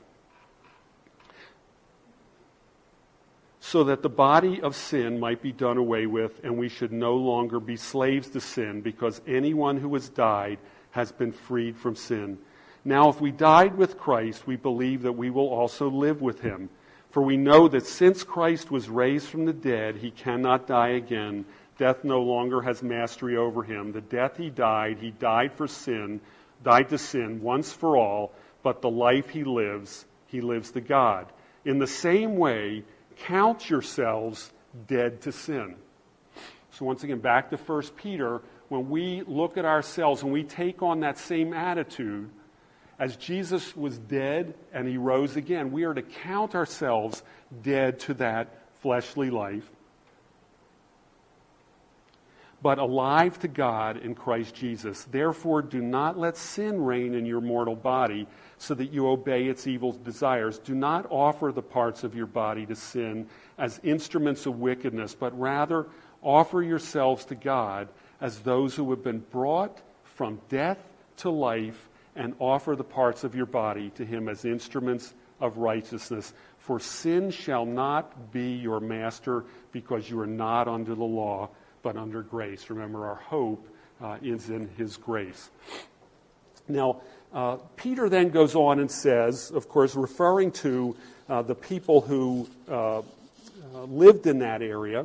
So 3.61 3.85
that 3.85 4.03
the 4.03 4.11
body 4.11 4.61
of 4.61 4.77
sin 4.77 5.19
might 5.19 5.41
be 5.41 5.51
done 5.51 5.79
away 5.79 6.07
with, 6.07 6.45
and 6.45 6.59
we 6.59 6.69
should 6.69 6.93
no 6.93 7.17
longer 7.17 7.59
be 7.59 7.77
slaves 7.77 8.29
to 8.31 8.41
sin, 8.41 8.83
because 8.83 9.23
anyone 9.27 9.79
who 9.79 9.95
has 9.95 10.11
died 10.11 10.59
has 10.95 11.11
been 11.11 11.33
freed 11.33 11.77
from 11.77 11.97
sin. 11.97 12.39
Now, 12.85 13.09
if 13.09 13.21
we 13.21 13.33
died 13.33 13.77
with 13.77 13.99
Christ, 13.99 14.47
we 14.47 14.55
believe 14.55 15.03
that 15.03 15.13
we 15.13 15.29
will 15.29 15.49
also 15.49 15.91
live 15.91 16.23
with 16.23 16.41
him. 16.41 16.71
For 17.11 17.21
we 17.21 17.37
know 17.37 17.67
that 17.67 17.85
since 17.85 18.23
Christ 18.23 18.71
was 18.71 18.89
raised 18.89 19.27
from 19.27 19.45
the 19.45 19.53
dead, 19.53 19.97
he 19.97 20.13
cannot 20.13 20.69
die 20.69 20.91
again. 20.91 21.47
Death 21.79 22.05
no 22.05 22.23
longer 22.23 22.63
has 22.63 22.81
mastery 22.81 23.37
over 23.37 23.65
him. 23.65 23.91
The 23.91 24.03
death 24.03 24.37
he 24.37 24.51
died, 24.51 24.99
he 25.01 25.11
died 25.11 25.53
for 25.55 25.67
sin, 25.67 26.21
died 26.63 26.91
to 26.91 26.99
sin 26.99 27.43
once 27.43 27.73
for 27.73 27.97
all, 27.97 28.33
but 28.63 28.81
the 28.81 28.91
life 28.91 29.31
he 29.31 29.43
lives, 29.43 30.05
he 30.29 30.41
lives 30.41 30.71
to 30.73 30.81
God. 30.81 31.27
In 31.65 31.81
the 31.81 31.89
same 31.89 32.37
way, 32.37 32.85
count 33.17 33.69
yourselves 33.69 34.53
dead 34.87 35.23
to 35.23 35.33
sin. 35.33 35.75
So, 36.71 36.85
once 36.85 37.03
again, 37.03 37.19
back 37.19 37.51
to 37.51 37.57
1 37.57 37.83
Peter, 37.97 38.43
when 38.69 38.89
we 38.89 39.23
look 39.27 39.57
at 39.57 39.65
ourselves 39.65 40.23
and 40.23 40.33
we 40.33 40.43
take 40.43 40.83
on 40.83 41.01
that 41.01 41.19
same 41.19 41.53
attitude, 41.53 42.31
as 42.99 43.17
Jesus 43.17 43.77
was 43.77 43.99
dead 43.99 44.55
and 44.73 44.87
he 44.87 44.97
rose 44.97 45.37
again, 45.37 45.73
we 45.73 45.85
are 45.85 45.95
to 45.95 46.03
count 46.03 46.55
ourselves 46.55 47.23
dead 47.63 47.99
to 48.01 48.15
that 48.15 48.49
fleshly 48.81 49.31
life, 49.31 49.69
but 52.63 52.79
alive 52.79 53.39
to 53.41 53.49
God 53.49 53.99
in 53.99 54.15
Christ 54.15 54.55
Jesus. 54.55 55.05
Therefore, 55.05 55.61
do 55.61 55.83
not 55.83 56.19
let 56.19 56.37
sin 56.37 56.83
reign 56.83 57.15
in 57.15 57.27
your 57.27 57.41
mortal 57.41 57.77
body 57.77 58.27
so 58.59 58.75
that 58.75 58.93
you 58.93 59.09
obey 59.09 59.47
its 59.47 59.67
evil 59.67 59.93
desires. 59.93 60.59
Do 60.59 60.75
not 60.75 61.07
offer 61.11 61.53
the 61.53 61.63
parts 61.63 62.05
of 62.05 62.15
your 62.15 62.27
body 62.27 62.65
to 62.67 62.77
sin 62.77 63.29
as 63.59 63.81
instruments 63.83 64.47
of 64.47 64.61
wickedness, 64.61 65.15
but 65.15 65.39
rather 65.39 65.87
offer 66.23 66.63
yourselves 66.63 67.27
to 67.27 67.35
God 67.35 67.89
as 68.25 68.41
those 68.41 68.75
who 68.75 68.89
have 68.89 69.05
been 69.05 69.19
brought 69.19 69.83
from 70.03 70.41
death 70.49 70.79
to 71.19 71.29
life 71.29 71.91
and 72.17 72.35
offer 72.39 72.75
the 72.75 72.83
parts 72.83 73.23
of 73.23 73.35
your 73.35 73.45
body 73.45 73.91
to 73.91 74.03
him 74.03 74.31
as 74.31 74.47
instruments 74.47 75.13
of 75.41 75.59
righteousness. 75.59 76.33
For 76.57 76.81
sin 76.81 77.31
shall 77.31 77.67
not 77.67 78.33
be 78.33 78.53
your 78.55 78.81
master 78.81 79.45
because 79.73 80.09
you 80.09 80.19
are 80.21 80.27
not 80.27 80.69
under 80.69 80.95
the 80.95 81.05
law, 81.05 81.51
but 81.83 81.99
under 81.99 82.23
grace. 82.23 82.71
Remember, 82.71 83.07
our 83.07 83.17
hope 83.17 83.69
uh, 84.01 84.17
is 84.23 84.49
in 84.49 84.71
his 84.79 84.97
grace. 84.97 85.51
Now, 86.67 87.03
uh, 87.35 87.57
Peter 87.77 88.09
then 88.09 88.31
goes 88.31 88.55
on 88.55 88.81
and 88.81 88.91
says, 88.91 89.51
of 89.51 89.69
course, 89.69 89.95
referring 89.95 90.51
to 90.53 90.97
uh, 91.29 91.43
the 91.43 91.55
people 91.55 92.01
who 92.01 92.49
uh, 92.71 93.01
uh, 93.01 93.03
lived 93.87 94.27
in 94.27 94.39
that 94.39 94.63
area, 94.63 95.05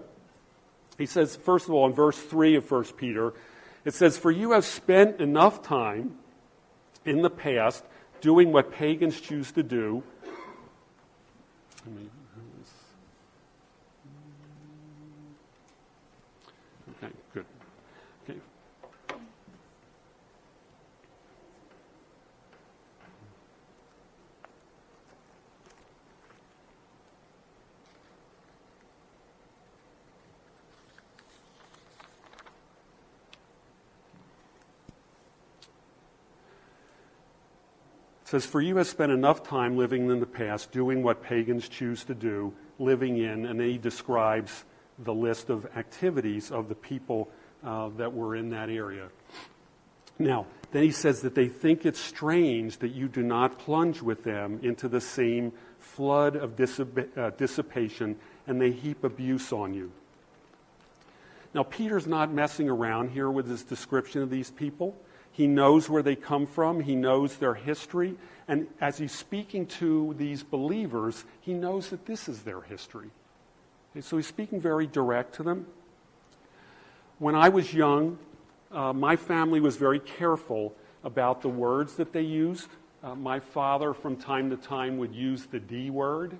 he 1.00 1.08
says, 1.08 1.36
first 1.36 1.66
of 1.66 1.74
all, 1.74 1.88
in 1.88 1.94
verse 1.94 2.20
3 2.20 2.56
of 2.56 2.70
1 2.70 2.84
Peter, 2.98 3.34
it 3.86 3.96
says, 3.96 4.18
For 4.18 4.30
you 4.30 4.52
have 4.52 4.66
spent 4.66 5.20
enough 5.20 5.64
time 5.64 6.18
in 7.06 7.24
the 7.24 7.30
past 7.32 7.84
doing 8.22 8.52
what 8.52 8.72
pagans 8.72 9.20
choose 9.20 9.52
to 9.54 9.64
do 9.64 10.04
good. 17.34 17.46
Okay. 18.30 18.40
Says, 38.30 38.46
For 38.46 38.62
you 38.62 38.78
have 38.78 38.86
spent 38.86 39.12
enough 39.12 39.42
time 39.42 39.76
living 39.76 40.08
in 40.08 40.20
the 40.20 40.26
past, 40.28 40.72
doing 40.72 41.02
what 41.02 41.24
pagans 41.24 41.68
choose 41.68 42.04
to 42.06 42.13
do, 42.13 42.54
living 42.78 43.18
in, 43.18 43.48
and 43.48 43.60
he 43.60 43.80
describes 43.80 44.65
the 45.00 45.13
list 45.13 45.50
of 45.50 45.65
activities 45.76 46.52
of 46.52 46.70
the 46.70 46.76
people 46.76 47.28
uh, 47.63 47.89
that 47.98 48.13
were 48.13 48.36
in 48.36 48.52
that 48.52 48.70
area. 48.70 49.10
Now, 50.20 50.46
then 50.72 50.84
he 50.84 50.92
says 50.92 51.22
that 51.22 51.34
they 51.34 51.48
think 51.48 51.88
it's 51.88 52.00
strange 52.00 52.78
that 52.80 52.89
you 52.89 53.08
do 53.08 53.24
not 53.24 53.58
plunge 53.58 54.00
with 54.00 54.24
them 54.24 54.60
into 54.62 54.88
the 54.88 55.02
same 55.02 55.52
flood 55.80 56.36
of 56.36 56.56
dissip- 56.56 57.18
uh, 57.18 57.32
dissipation, 57.32 58.15
and 58.46 58.62
they 58.62 58.70
heap 58.70 59.04
abuse 59.04 59.52
on 59.52 59.74
you. 59.74 59.92
Now, 61.56 61.63
Peter's 61.63 62.06
not 62.06 62.32
messing 62.32 62.70
around 62.70 63.10
here 63.10 63.32
with 63.32 63.50
his 63.50 63.63
description 63.63 64.22
of 64.22 64.30
these 64.30 64.52
people. 64.52 64.96
He 65.32 65.48
knows 65.48 65.89
where 65.89 66.04
they 66.04 66.15
come 66.15 66.46
from, 66.46 66.82
he 66.82 66.96
knows 66.96 67.38
their 67.38 67.54
history, 67.54 68.15
and 68.48 68.68
as 68.82 68.98
he's 68.98 69.12
speaking 69.12 69.68
to 69.68 70.15
these 70.18 70.44
believers, 70.44 71.24
he 71.39 71.54
knows 71.54 71.89
that 71.89 72.06
this 72.06 72.28
is 72.28 72.42
their 72.42 72.62
history. 72.62 73.10
Okay, 73.92 74.02
so 74.02 74.18
he's 74.18 74.28
speaking 74.28 74.60
very 74.60 74.88
direct 74.88 75.36
to 75.36 75.44
them. 75.44 75.65
When 77.20 77.36
I 77.36 77.50
was 77.50 77.74
young, 77.74 78.18
uh, 78.72 78.94
my 78.94 79.15
family 79.15 79.60
was 79.60 79.78
very 79.78 80.00
careful 80.00 80.74
about 81.04 81.42
the 81.42 81.50
words 81.50 81.96
that 81.96 82.12
they 82.12 82.22
used. 82.22 82.70
Uh, 83.04 83.15
my 83.15 83.39
father, 83.39 83.94
from 83.94 84.15
time 84.15 84.50
to 84.50 84.58
time, 84.58 84.98
would 84.98 85.13
use 85.13 85.46
the 85.46 85.60
D 85.60 85.89
word, 85.89 86.38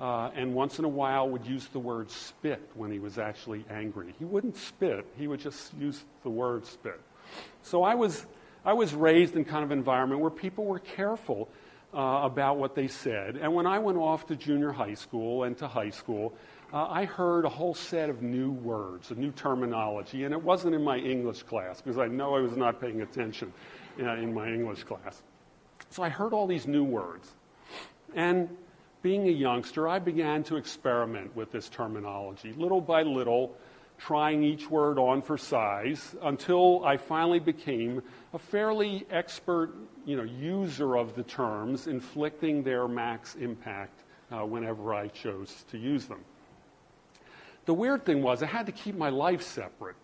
uh, 0.00 0.30
and 0.34 0.54
once 0.54 0.78
in 0.78 0.84
a 0.84 0.88
while 0.88 1.28
would 1.28 1.46
use 1.46 1.66
the 1.68 1.78
word 1.78 2.10
spit 2.10 2.60
when 2.74 2.90
he 2.90 2.98
was 2.98 3.18
actually 3.18 3.64
angry. 3.68 4.14
He 4.18 4.24
wouldn't 4.24 4.56
spit, 4.56 5.06
he 5.16 5.26
would 5.26 5.40
just 5.40 5.74
use 5.74 6.04
the 6.22 6.30
word 6.30 6.64
spit. 6.66 7.00
So 7.62 7.82
I 7.82 7.94
was, 7.94 8.26
I 8.64 8.72
was 8.72 8.94
raised 8.94 9.36
in 9.36 9.44
kind 9.44 9.64
of 9.64 9.70
environment 9.70 10.20
where 10.20 10.30
people 10.30 10.64
were 10.64 10.78
careful 10.78 11.48
uh, 11.92 12.20
about 12.22 12.58
what 12.58 12.74
they 12.74 12.88
said. 12.88 13.36
And 13.36 13.54
when 13.54 13.66
I 13.66 13.78
went 13.78 13.98
off 13.98 14.26
to 14.26 14.36
junior 14.36 14.72
high 14.72 14.94
school 14.94 15.44
and 15.44 15.56
to 15.58 15.68
high 15.68 15.90
school, 15.90 16.34
uh, 16.72 16.86
I 16.86 17.04
heard 17.04 17.44
a 17.44 17.48
whole 17.48 17.74
set 17.74 18.08
of 18.08 18.22
new 18.22 18.52
words, 18.52 19.10
a 19.10 19.14
new 19.14 19.32
terminology, 19.32 20.24
and 20.24 20.32
it 20.32 20.40
wasn't 20.40 20.74
in 20.74 20.84
my 20.84 20.98
English 20.98 21.42
class 21.42 21.80
because 21.80 21.98
I 21.98 22.06
know 22.06 22.36
I 22.36 22.40
was 22.40 22.56
not 22.56 22.80
paying 22.80 23.02
attention 23.02 23.52
uh, 24.00 24.14
in 24.14 24.32
my 24.32 24.48
English 24.48 24.84
class. 24.84 25.22
So 25.90 26.02
I 26.02 26.08
heard 26.08 26.32
all 26.32 26.46
these 26.46 26.68
new 26.68 26.84
words. 26.84 27.34
And 28.14 28.48
being 29.02 29.26
a 29.26 29.32
youngster, 29.32 29.88
I 29.88 29.98
began 29.98 30.44
to 30.44 30.56
experiment 30.56 31.34
with 31.34 31.50
this 31.50 31.68
terminology, 31.68 32.52
little 32.52 32.80
by 32.80 33.02
little, 33.02 33.56
trying 34.00 34.42
each 34.42 34.70
word 34.70 34.98
on 34.98 35.20
for 35.20 35.36
size 35.36 36.16
until 36.22 36.84
I 36.84 36.96
finally 36.96 37.38
became 37.38 38.02
a 38.32 38.38
fairly 38.38 39.06
expert 39.10 39.74
you 40.06 40.16
know, 40.16 40.22
user 40.22 40.96
of 40.96 41.14
the 41.14 41.22
terms, 41.22 41.86
inflicting 41.86 42.62
their 42.62 42.88
max 42.88 43.34
impact 43.34 44.00
uh, 44.32 44.38
whenever 44.46 44.94
I 44.94 45.08
chose 45.08 45.64
to 45.70 45.78
use 45.78 46.06
them. 46.06 46.20
The 47.66 47.74
weird 47.74 48.06
thing 48.06 48.22
was, 48.22 48.42
I 48.42 48.46
had 48.46 48.66
to 48.66 48.72
keep 48.72 48.96
my 48.96 49.10
life 49.10 49.42
separate. 49.42 49.96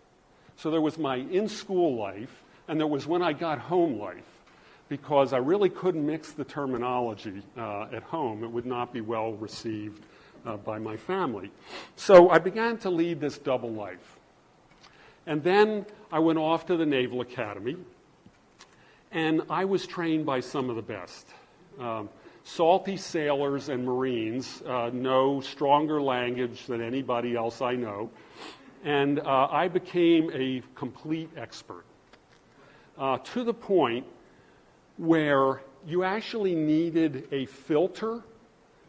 So 0.57 0.69
there 0.69 0.81
was 0.81 0.97
my 0.97 1.15
in 1.15 1.49
school 1.49 1.95
life, 1.95 2.43
and 2.67 2.79
there 2.79 2.87
was 2.87 3.07
when 3.07 3.23
I 3.23 3.33
got 3.33 3.57
home 3.57 3.97
life, 3.97 4.23
because 4.89 5.33
I 5.33 5.37
really 5.37 5.69
couldn't 5.69 6.05
mix 6.05 6.31
the 6.31 6.45
terminology 6.45 7.41
uh, 7.57 7.87
at 7.91 8.03
home. 8.03 8.43
It 8.43 8.51
would 8.51 8.65
not 8.65 8.93
be 8.93 9.01
well 9.01 9.33
received 9.33 10.03
uh, 10.47 10.57
by 10.57 10.79
my 10.79 10.95
family. 10.95 11.51
So 11.95 12.29
I 12.29 12.39
began 12.39 12.77
to 12.79 12.89
lead 12.89 13.19
this 13.19 13.37
double 13.37 13.71
life. 13.71 14.17
And 15.25 15.43
then 15.43 15.85
I 16.11 16.19
went 16.19 16.39
off 16.39 16.65
to 16.67 16.77
the 16.77 16.85
Naval 16.85 17.19
Academy, 17.19 17.75
and 19.11 19.41
I 19.49 19.65
was 19.65 19.85
trained 19.85 20.25
by 20.25 20.39
some 20.39 20.69
of 20.69 20.77
the 20.77 20.81
best. 20.81 21.27
Um, 21.79 22.09
salty 22.43 22.95
sailors 22.95 23.67
and 23.67 23.83
Marines 23.83 24.61
uh, 24.65 24.89
know 24.93 25.41
stronger 25.41 26.01
language 26.01 26.65
than 26.65 26.81
anybody 26.81 27.35
else 27.35 27.61
I 27.61 27.75
know. 27.75 28.09
And 28.85 29.19
uh, 29.19 29.47
I 29.51 29.67
became 29.67 30.31
a 30.33 30.63
complete 30.75 31.29
expert 31.35 31.83
uh, 32.97 33.17
to 33.17 33.43
the 33.43 33.53
point 33.53 34.05
where 34.95 35.61
you 35.85 36.03
actually 36.03 36.55
needed 36.55 37.27
a 37.31 37.45
filter 37.47 38.23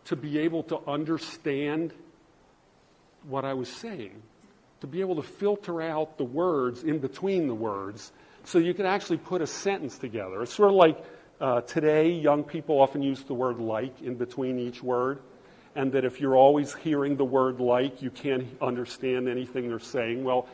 to 0.08 0.16
be 0.16 0.38
able 0.38 0.62
to 0.64 0.78
understand 0.86 1.92
what 3.28 3.44
I 3.44 3.52
was 3.52 3.68
saying, 3.68 4.22
to 4.80 4.86
be 4.86 5.00
able 5.00 5.16
to 5.16 5.22
filter 5.22 5.82
out 5.82 6.16
the 6.16 6.24
words 6.24 6.82
in 6.82 6.98
between 6.98 7.46
the 7.46 7.54
words 7.54 8.12
so 8.44 8.58
you 8.58 8.72
could 8.72 8.86
actually 8.86 9.18
put 9.18 9.42
a 9.42 9.46
sentence 9.46 9.98
together. 9.98 10.42
It's 10.42 10.54
sort 10.54 10.70
of 10.70 10.76
like 10.76 11.04
uh, 11.40 11.60
today, 11.60 12.10
young 12.10 12.42
people 12.42 12.80
often 12.80 13.02
use 13.02 13.22
the 13.22 13.34
word 13.34 13.58
like 13.58 14.00
in 14.00 14.14
between 14.14 14.58
each 14.58 14.82
word, 14.82 15.18
and 15.76 15.92
that 15.92 16.06
if 16.06 16.20
you're 16.20 16.36
always 16.36 16.74
hearing 16.74 17.16
the 17.16 17.24
word 17.24 17.60
like, 17.60 18.00
you 18.00 18.10
can't 18.10 18.46
understand 18.62 19.28
anything 19.28 19.68
they're 19.68 19.78
saying. 19.78 20.24
Well, 20.24 20.48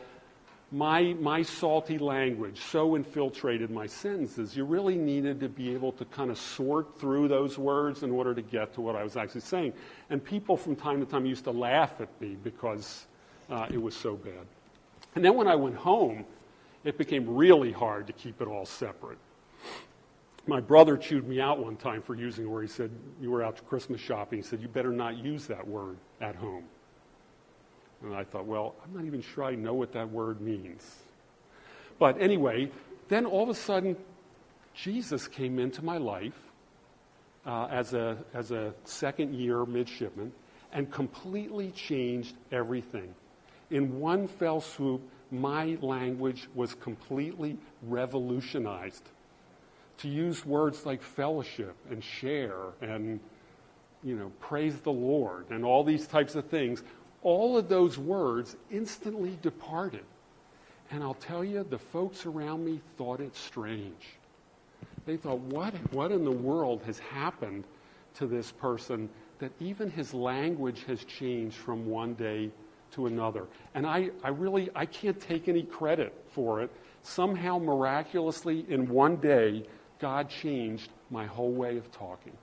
my, 0.75 1.13
my 1.19 1.41
salty 1.41 1.97
language 1.97 2.59
so 2.59 2.95
infiltrated 2.95 3.71
my 3.71 3.87
sentences, 3.87 4.57
you 4.57 4.65
really 4.65 4.95
needed 4.95 5.39
to 5.39 5.47
be 5.47 5.73
able 5.73 5.93
to 5.93 6.05
kind 6.05 6.29
of 6.29 6.37
sort 6.37 6.99
through 6.99 7.29
those 7.29 7.57
words 7.57 8.03
in 8.03 8.11
order 8.11 8.33
to 8.33 8.41
get 8.41 8.73
to 8.73 8.81
what 8.81 8.95
I 8.95 9.03
was 9.03 9.15
actually 9.15 9.41
saying. 9.41 9.73
And 10.09 10.23
people 10.23 10.57
from 10.57 10.75
time 10.75 10.99
to 10.99 11.05
time 11.05 11.25
used 11.25 11.45
to 11.45 11.51
laugh 11.51 12.01
at 12.01 12.09
me 12.19 12.35
because 12.43 13.05
uh, 13.49 13.67
it 13.71 13.81
was 13.81 13.95
so 13.95 14.15
bad. 14.15 14.45
And 15.15 15.23
then 15.23 15.35
when 15.35 15.47
I 15.47 15.55
went 15.55 15.77
home, 15.77 16.25
it 16.83 16.97
became 16.97 17.35
really 17.35 17.71
hard 17.71 18.05
to 18.07 18.13
keep 18.13 18.41
it 18.41 18.47
all 18.47 18.65
separate 18.65 19.17
my 20.47 20.59
brother 20.59 20.95
chewed 20.97 21.27
me 21.27 21.41
out 21.41 21.59
one 21.59 21.75
time 21.75 22.01
for 22.01 22.15
using 22.15 22.49
word. 22.49 22.63
He 22.63 22.67
said, 22.67 22.91
You 23.19 23.31
were 23.31 23.43
out 23.43 23.57
to 23.57 23.63
Christmas 23.63 23.99
shopping. 23.99 24.39
He 24.39 24.43
said, 24.43 24.61
You 24.61 24.67
better 24.67 24.91
not 24.91 25.17
use 25.17 25.47
that 25.47 25.67
word 25.67 25.97
at 26.21 26.35
home. 26.35 26.65
And 28.03 28.13
I 28.13 28.23
thought, 28.23 28.45
Well, 28.45 28.75
I'm 28.83 28.93
not 28.93 29.05
even 29.05 29.21
sure 29.21 29.43
I 29.43 29.55
know 29.55 29.73
what 29.73 29.93
that 29.93 30.09
word 30.09 30.41
means. 30.41 30.83
But 31.99 32.21
anyway, 32.21 32.69
then 33.07 33.25
all 33.25 33.43
of 33.43 33.49
a 33.49 33.55
sudden, 33.55 33.95
Jesus 34.73 35.27
came 35.27 35.59
into 35.59 35.83
my 35.83 35.97
life 35.97 36.37
uh, 37.45 37.67
as, 37.67 37.93
a, 37.93 38.17
as 38.33 38.51
a 38.51 38.73
second 38.83 39.33
year 39.33 39.65
midshipman 39.65 40.31
and 40.73 40.91
completely 40.91 41.71
changed 41.71 42.35
everything. 42.51 43.13
In 43.71 43.99
one 43.99 44.27
fell 44.27 44.59
swoop, 44.59 45.01
my 45.31 45.77
language 45.81 46.47
was 46.53 46.75
completely 46.75 47.57
revolutionized 47.83 49.03
to 49.99 50.09
use 50.09 50.45
words 50.45 50.85
like 50.85 51.01
fellowship 51.01 51.75
and 51.89 52.03
share 52.03 52.73
and 52.81 53.19
you 54.03 54.15
know 54.15 54.31
praise 54.39 54.77
the 54.81 54.91
lord 54.91 55.45
and 55.49 55.63
all 55.63 55.83
these 55.83 56.05
types 56.05 56.35
of 56.35 56.45
things 56.45 56.83
all 57.25 57.57
of 57.57 57.67
those 57.67 57.97
words 57.97 58.55
instantly 58.71 59.37
departed. 59.41 60.05
And 60.91 61.03
i'll 61.03 61.15
tell 61.15 61.43
you 61.43 61.65
the 61.67 61.79
folks 61.79 62.25
around 62.25 62.63
me 62.63 62.79
thought 62.97 63.19
it 63.19 63.35
strange. 63.35 64.05
They 65.05 65.17
thought 65.17 65.39
what 65.39 65.73
what 65.91 66.11
in 66.11 66.23
the 66.23 66.31
world 66.31 66.83
has 66.85 66.99
happened 66.99 67.65
to 68.13 68.27
this 68.27 68.51
person 68.51 69.09
that 69.39 69.51
even 69.59 69.89
his 69.89 70.13
language 70.13 70.83
has 70.85 71.03
changed 71.03 71.57
from 71.57 71.87
one 71.87 72.13
day 72.13 72.51
to 72.91 73.07
another? 73.07 73.47
And 73.73 73.87
i, 73.87 74.11
I 74.23 74.29
really 74.29 74.69
i 74.75 74.85
can't 74.85 75.19
take 75.19 75.49
any 75.49 75.63
credit 75.63 76.13
for 76.31 76.61
it. 76.61 76.69
Somehow 77.01 77.57
miraculously 77.57 78.65
in 78.69 78.87
one 78.87 79.15
day 79.15 79.65
God 79.97 80.29
changed 80.29 80.91
my 81.09 81.25
whole 81.25 81.53
way 81.53 81.77
of 81.77 81.91
talking. 81.91 82.37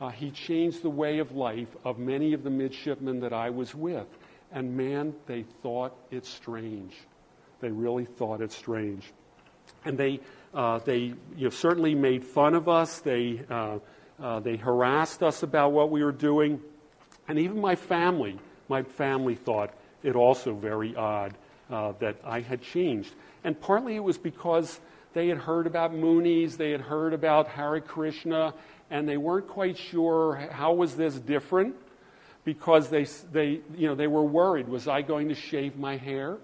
Uh, 0.00 0.08
he 0.08 0.30
changed 0.30 0.82
the 0.82 0.90
way 0.90 1.18
of 1.18 1.32
life 1.32 1.68
of 1.84 1.98
many 1.98 2.32
of 2.32 2.42
the 2.42 2.50
midshipmen 2.50 3.20
that 3.20 3.32
I 3.32 3.50
was 3.50 3.74
with. 3.74 4.06
And 4.50 4.76
man, 4.76 5.14
they 5.26 5.44
thought 5.62 5.94
it 6.10 6.24
strange. 6.24 6.94
They 7.60 7.70
really 7.70 8.06
thought 8.06 8.40
it 8.40 8.50
strange. 8.50 9.12
And 9.84 9.98
they, 9.98 10.20
uh, 10.54 10.78
they 10.78 10.98
you 11.36 11.44
know, 11.44 11.50
certainly 11.50 11.94
made 11.94 12.24
fun 12.24 12.54
of 12.54 12.68
us. 12.68 13.00
They, 13.00 13.42
uh, 13.50 13.78
uh 14.20 14.40
they 14.40 14.56
harassed 14.56 15.22
us 15.22 15.42
about 15.42 15.72
what 15.72 15.90
we 15.90 16.02
were 16.02 16.12
doing. 16.12 16.60
And 17.28 17.38
even 17.38 17.60
my 17.60 17.76
family, 17.76 18.38
my 18.68 18.82
family 18.82 19.34
thought 19.34 19.74
it 20.02 20.16
also 20.16 20.54
very 20.54 20.96
odd 20.96 21.36
uh, 21.70 21.92
that 22.00 22.16
I 22.24 22.40
had 22.40 22.62
changed. 22.62 23.14
And 23.44 23.60
partly 23.60 23.96
it 23.96 24.02
was 24.02 24.18
because 24.18 24.80
they 25.12 25.28
had 25.28 25.38
heard 25.38 25.66
about 25.66 25.92
Moonies, 25.92 26.56
they 26.56 26.70
had 26.70 26.80
heard 26.80 27.12
about 27.12 27.48
Hare 27.48 27.80
Krishna, 27.80 28.54
and 28.90 29.08
they 29.08 29.16
weren't 29.16 29.48
quite 29.48 29.78
sure 29.78 30.48
how 30.50 30.74
was 30.74 30.96
this 30.96 31.14
different 31.14 31.76
because 32.44 32.88
they, 32.88 33.04
they, 33.32 33.60
you 33.76 33.86
know, 33.86 33.94
they 33.94 34.06
were 34.06 34.24
worried. 34.24 34.68
Was 34.68 34.88
I 34.88 35.02
going 35.02 35.28
to 35.28 35.34
shave 35.34 35.76
my 35.76 35.96
hair? 35.96 36.38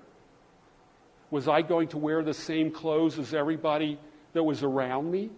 Was 1.31 1.49
I 1.49 1.63
going 1.63 1.89
to 1.89 1.99
wear 1.99 2.23
the 2.23 2.35
same 2.35 2.71
clothes 2.71 3.19
as 3.19 3.35
everybody 3.35 3.99
that 4.33 4.43
was 4.43 4.63
around 4.63 5.11
me? 5.11 5.31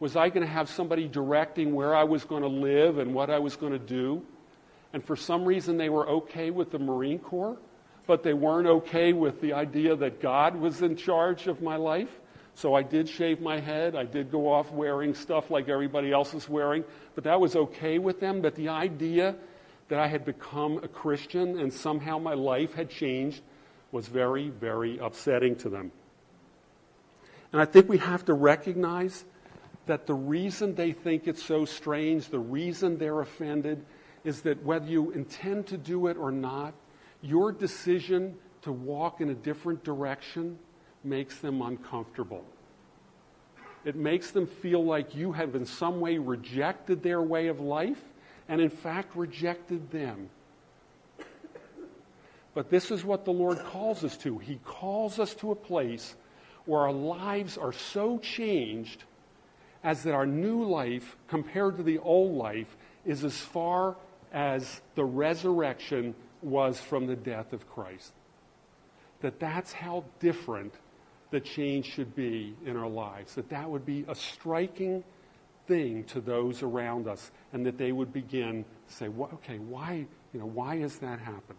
Was 0.00 0.16
I 0.16 0.28
going 0.28 0.46
to 0.46 0.52
have 0.52 0.68
somebody 0.68 1.08
directing 1.08 1.74
where 1.74 1.94
I 1.94 2.04
was 2.04 2.24
going 2.24 2.42
to 2.42 2.48
live 2.48 2.98
and 2.98 3.14
what 3.14 3.30
I 3.30 3.38
was 3.38 3.56
going 3.56 3.72
to 3.72 3.78
do? 3.78 4.22
And 4.92 5.02
for 5.04 5.16
some 5.16 5.44
reason, 5.44 5.76
they 5.76 5.88
were 5.88 6.08
okay 6.08 6.50
with 6.50 6.70
the 6.70 6.78
Marine 6.78 7.18
Corps, 7.18 7.56
but 8.06 8.22
they 8.22 8.34
weren't 8.34 8.68
okay 8.68 9.12
with 9.12 9.40
the 9.40 9.54
idea 9.54 9.96
that 9.96 10.20
God 10.20 10.56
was 10.56 10.82
in 10.82 10.96
charge 10.96 11.46
of 11.46 11.62
my 11.62 11.76
life. 11.76 12.10
So 12.54 12.74
I 12.74 12.82
did 12.82 13.08
shave 13.08 13.40
my 13.40 13.58
head. 13.58 13.96
I 13.96 14.04
did 14.04 14.30
go 14.30 14.52
off 14.52 14.70
wearing 14.70 15.14
stuff 15.14 15.50
like 15.50 15.68
everybody 15.68 16.12
else 16.12 16.34
is 16.34 16.48
wearing, 16.48 16.84
but 17.14 17.24
that 17.24 17.40
was 17.40 17.56
okay 17.56 17.98
with 17.98 18.20
them. 18.20 18.42
But 18.42 18.54
the 18.54 18.68
idea 18.68 19.34
that 19.88 19.98
I 19.98 20.06
had 20.06 20.24
become 20.24 20.78
a 20.82 20.88
Christian 20.88 21.58
and 21.58 21.72
somehow 21.72 22.18
my 22.18 22.34
life 22.34 22.74
had 22.74 22.90
changed 22.90 23.42
was 23.92 24.06
very, 24.06 24.48
very 24.48 24.98
upsetting 24.98 25.56
to 25.56 25.68
them. 25.68 25.92
And 27.52 27.60
I 27.60 27.64
think 27.64 27.88
we 27.88 27.98
have 27.98 28.24
to 28.26 28.34
recognize 28.34 29.24
that 29.86 30.06
the 30.06 30.14
reason 30.14 30.74
they 30.74 30.92
think 30.92 31.28
it's 31.28 31.42
so 31.42 31.64
strange, 31.64 32.28
the 32.28 32.38
reason 32.38 32.98
they're 32.98 33.20
offended, 33.20 33.84
is 34.24 34.40
that 34.42 34.62
whether 34.62 34.86
you 34.86 35.10
intend 35.10 35.66
to 35.68 35.76
do 35.76 36.06
it 36.06 36.16
or 36.16 36.32
not, 36.32 36.72
your 37.20 37.52
decision 37.52 38.36
to 38.62 38.72
walk 38.72 39.20
in 39.20 39.30
a 39.30 39.34
different 39.34 39.84
direction 39.84 40.58
makes 41.04 41.38
them 41.38 41.62
uncomfortable. 41.62 42.44
It 43.84 43.96
makes 43.96 44.30
them 44.30 44.46
feel 44.46 44.84
like 44.84 45.14
you 45.14 45.32
have 45.32 45.54
in 45.54 45.66
some 45.66 46.00
way 46.00 46.18
rejected 46.18 47.02
their 47.02 47.20
way 47.20 47.48
of 47.48 47.60
life 47.60 48.02
and, 48.48 48.60
in 48.60 48.70
fact, 48.70 49.14
rejected 49.14 49.90
them. 49.90 50.30
But 52.54 52.70
this 52.70 52.90
is 52.90 53.04
what 53.04 53.24
the 53.24 53.32
Lord 53.32 53.58
calls 53.58 54.04
us 54.04 54.16
to. 54.18 54.38
He 54.38 54.60
calls 54.64 55.18
us 55.18 55.34
to 55.36 55.50
a 55.50 55.56
place 55.56 56.14
where 56.66 56.82
our 56.82 56.92
lives 56.92 57.58
are 57.58 57.72
so 57.72 58.18
changed 58.18 59.04
as 59.82 60.04
that 60.04 60.14
our 60.14 60.24
new 60.24 60.64
life, 60.64 61.16
compared 61.28 61.76
to 61.76 61.82
the 61.82 61.98
old 61.98 62.32
life, 62.32 62.74
is 63.04 63.22
as 63.22 63.36
far 63.36 63.96
as 64.32 64.80
the 64.94 65.04
resurrection 65.04 66.14
was 66.40 66.80
from 66.80 67.06
the 67.06 67.16
death 67.16 67.52
of 67.52 67.68
Christ. 67.70 68.12
That 69.20 69.40
that's 69.40 69.72
how 69.72 70.04
different 70.20 70.72
the 71.34 71.40
change 71.40 71.86
should 71.86 72.14
be 72.14 72.54
in 72.64 72.76
our 72.76 72.88
lives. 72.88 73.34
That 73.34 73.48
that 73.48 73.68
would 73.68 73.84
be 73.84 74.04
a 74.06 74.14
striking 74.14 75.02
thing 75.66 76.04
to 76.04 76.20
those 76.20 76.62
around 76.62 77.08
us, 77.08 77.32
and 77.52 77.66
that 77.66 77.76
they 77.76 77.90
would 77.90 78.12
begin 78.12 78.64
to 78.88 78.94
say, 78.94 79.08
okay, 79.08 79.58
why, 79.58 80.06
you 80.32 80.38
know, 80.38 80.46
why 80.46 80.76
has 80.76 81.00
that 81.00 81.18
happened? 81.18 81.58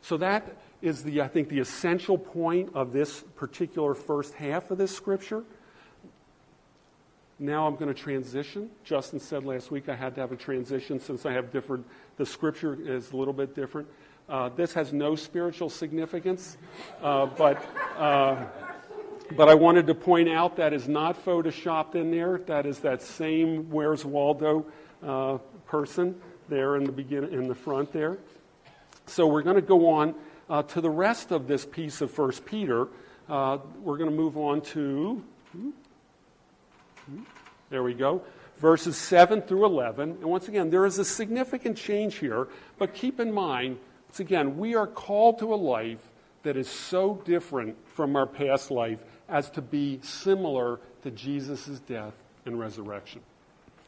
So 0.00 0.16
that 0.16 0.56
is 0.80 1.04
the, 1.04 1.20
I 1.20 1.28
think, 1.28 1.50
the 1.50 1.58
essential 1.58 2.16
point 2.16 2.70
of 2.74 2.94
this 2.94 3.22
particular 3.36 3.92
first 3.92 4.32
half 4.32 4.70
of 4.70 4.78
this 4.78 4.96
scripture. 4.96 5.44
Now 7.38 7.66
I'm 7.66 7.76
going 7.76 7.92
to 7.92 8.00
transition. 8.00 8.70
Justin 8.82 9.20
said 9.20 9.44
last 9.44 9.70
week 9.70 9.90
I 9.90 9.94
had 9.94 10.14
to 10.14 10.22
have 10.22 10.32
a 10.32 10.36
transition 10.36 10.98
since 10.98 11.26
I 11.26 11.32
have 11.32 11.52
different, 11.52 11.84
the 12.16 12.24
scripture 12.24 12.78
is 12.80 13.12
a 13.12 13.16
little 13.16 13.34
bit 13.34 13.54
different. 13.54 13.88
Uh, 14.28 14.48
this 14.50 14.72
has 14.72 14.92
no 14.92 15.14
spiritual 15.16 15.68
significance, 15.68 16.56
uh, 17.02 17.26
but, 17.26 17.62
uh, 17.98 18.44
but 19.36 19.48
I 19.48 19.54
wanted 19.54 19.86
to 19.88 19.94
point 19.94 20.28
out 20.28 20.56
that 20.56 20.72
is 20.72 20.88
not 20.88 21.22
photoshopped 21.24 21.94
in 21.94 22.10
there. 22.10 22.38
That 22.46 22.64
is 22.64 22.78
that 22.80 23.02
same 23.02 23.70
Where's 23.70 24.04
Waldo 24.04 24.64
uh, 25.02 25.38
person 25.66 26.20
there 26.48 26.76
in 26.76 26.84
the 26.84 26.92
begin 26.92 27.24
in 27.24 27.48
the 27.48 27.54
front 27.54 27.92
there. 27.92 28.18
So 29.06 29.26
we're 29.26 29.42
going 29.42 29.56
to 29.56 29.62
go 29.62 29.88
on 29.88 30.14
uh, 30.48 30.62
to 30.62 30.80
the 30.80 30.90
rest 30.90 31.32
of 31.32 31.46
this 31.46 31.66
piece 31.66 32.00
of 32.00 32.10
First 32.10 32.44
Peter. 32.44 32.88
Uh, 33.28 33.58
we're 33.82 33.96
going 33.96 34.10
to 34.10 34.16
move 34.16 34.36
on 34.36 34.60
to. 34.60 35.22
There 37.70 37.82
we 37.82 37.94
go. 37.94 38.22
Verses 38.58 38.96
7 38.96 39.42
through 39.42 39.64
11. 39.64 40.10
And 40.10 40.24
once 40.24 40.46
again, 40.46 40.70
there 40.70 40.86
is 40.86 40.98
a 40.98 41.04
significant 41.04 41.76
change 41.76 42.16
here, 42.16 42.48
but 42.78 42.94
keep 42.94 43.18
in 43.18 43.32
mind, 43.32 43.78
once 44.12 44.20
again, 44.20 44.58
we 44.58 44.74
are 44.74 44.86
called 44.86 45.38
to 45.38 45.54
a 45.54 45.56
life 45.56 46.10
that 46.42 46.54
is 46.54 46.68
so 46.68 47.22
different 47.24 47.74
from 47.94 48.14
our 48.14 48.26
past 48.26 48.70
life 48.70 48.98
as 49.26 49.48
to 49.48 49.62
be 49.62 49.98
similar 50.02 50.80
to 51.02 51.10
Jesus' 51.10 51.80
death 51.88 52.12
and 52.44 52.60
resurrection. 52.60 53.22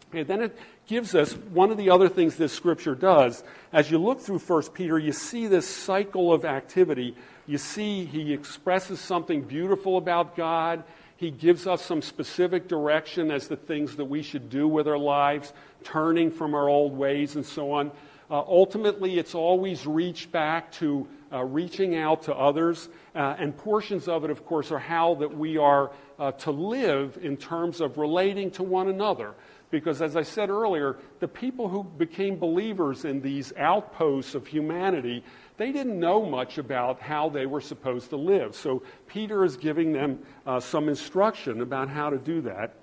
Okay, 0.09 0.23
then 0.23 0.41
it 0.41 0.57
gives 0.87 1.15
us 1.15 1.35
one 1.35 1.71
of 1.71 1.77
the 1.77 1.91
other 1.91 2.09
things 2.09 2.37
this 2.37 2.55
scripture 2.55 2.95
does. 2.95 3.45
As 3.71 3.91
you 3.91 3.99
look 3.99 4.19
through 4.19 4.39
1 4.39 4.63
Peter, 4.73 4.99
you 4.99 5.13
see 5.13 5.47
this 5.47 5.69
cycle 5.69 6.33
of 6.33 6.47
activity. 6.47 7.15
You 7.47 7.59
see 7.59 8.07
he 8.07 8.33
expresses 8.33 9.01
something 9.01 9.43
beautiful 9.43 9.99
about 9.99 10.37
God. 10.37 10.85
He 11.19 11.31
gives 11.31 11.67
us 11.67 11.83
some 11.83 12.01
specific 12.01 12.67
direction 12.67 13.31
as 13.31 13.47
the 13.47 13.57
things 13.57 13.97
that 13.97 14.07
we 14.07 14.23
should 14.23 14.49
do 14.49 14.69
with 14.69 14.89
our 14.89 14.97
lives, 14.97 15.53
turning 15.83 16.31
from 16.31 16.55
our 16.55 16.71
old 16.71 16.97
ways 16.97 17.37
and 17.37 17.45
so 17.45 17.73
on. 17.73 17.93
Uh, 18.31 18.39
ultimately, 18.39 19.19
it's 19.19 19.35
always 19.35 19.87
reached 19.87 20.33
back 20.33 20.73
to 20.73 21.07
uh, 21.33 21.43
reaching 21.43 21.97
out 21.97 22.23
to 22.23 22.35
others, 22.35 22.89
uh, 23.15 23.35
and 23.39 23.57
portions 23.57 24.09
of 24.09 24.25
it, 24.25 24.31
of 24.31 24.47
course, 24.47 24.71
are 24.71 24.79
how 24.79 25.15
that 25.17 25.37
we 25.37 25.59
are 25.59 25.91
uh, 26.19 26.31
to 26.33 26.51
live 26.51 27.19
in 27.21 27.37
terms 27.37 27.81
of 27.81 27.99
relating 27.99 28.51
to 28.51 28.63
one 28.63 28.89
another. 28.89 29.35
Because, 29.71 30.01
as 30.01 30.17
I 30.17 30.23
said 30.23 30.51
earlier, 30.51 30.97
the 31.19 31.27
people 31.27 31.69
who 31.69 31.83
became 31.83 32.37
believers 32.37 33.05
in 33.05 33.21
these 33.21 33.53
outposts 33.57 34.37
of 34.37 34.47
humanity, 34.47 35.25
they 35.57 35.73
didn't 35.73 35.99
know 35.99 36.25
much 36.25 36.59
about 36.59 37.01
how 37.01 37.29
they 37.29 37.47
were 37.47 37.61
supposed 37.61 38.11
to 38.11 38.17
live. 38.17 38.55
So, 38.55 38.85
Peter 39.09 39.45
is 39.45 39.57
giving 39.57 39.93
them 39.93 40.21
uh, 40.47 40.61
some 40.61 40.89
instruction 40.89 41.61
about 41.61 41.89
how 41.89 42.11
to 42.11 42.19
do 42.19 42.41
that. 42.43 42.75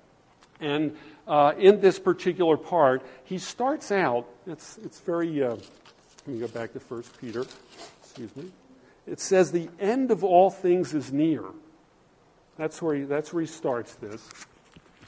And 0.60 0.96
uh, 1.26 1.52
in 1.58 1.80
this 1.80 1.98
particular 1.98 2.56
part, 2.56 3.02
he 3.24 3.38
starts 3.38 3.92
out, 3.92 4.26
it's, 4.46 4.78
it's 4.84 5.00
very, 5.00 5.42
uh, 5.42 5.50
let 5.50 6.26
me 6.26 6.40
go 6.40 6.48
back 6.48 6.72
to 6.72 6.78
1 6.78 7.04
Peter, 7.20 7.44
excuse 8.02 8.34
me. 8.36 8.50
It 9.06 9.20
says, 9.20 9.52
The 9.52 9.68
end 9.80 10.10
of 10.10 10.24
all 10.24 10.50
things 10.50 10.94
is 10.94 11.12
near. 11.12 11.44
That's 12.56 12.80
where 12.82 12.94
he, 12.94 13.02
that's 13.02 13.32
where 13.32 13.40
he 13.40 13.46
starts 13.46 13.94
this. 13.94 14.28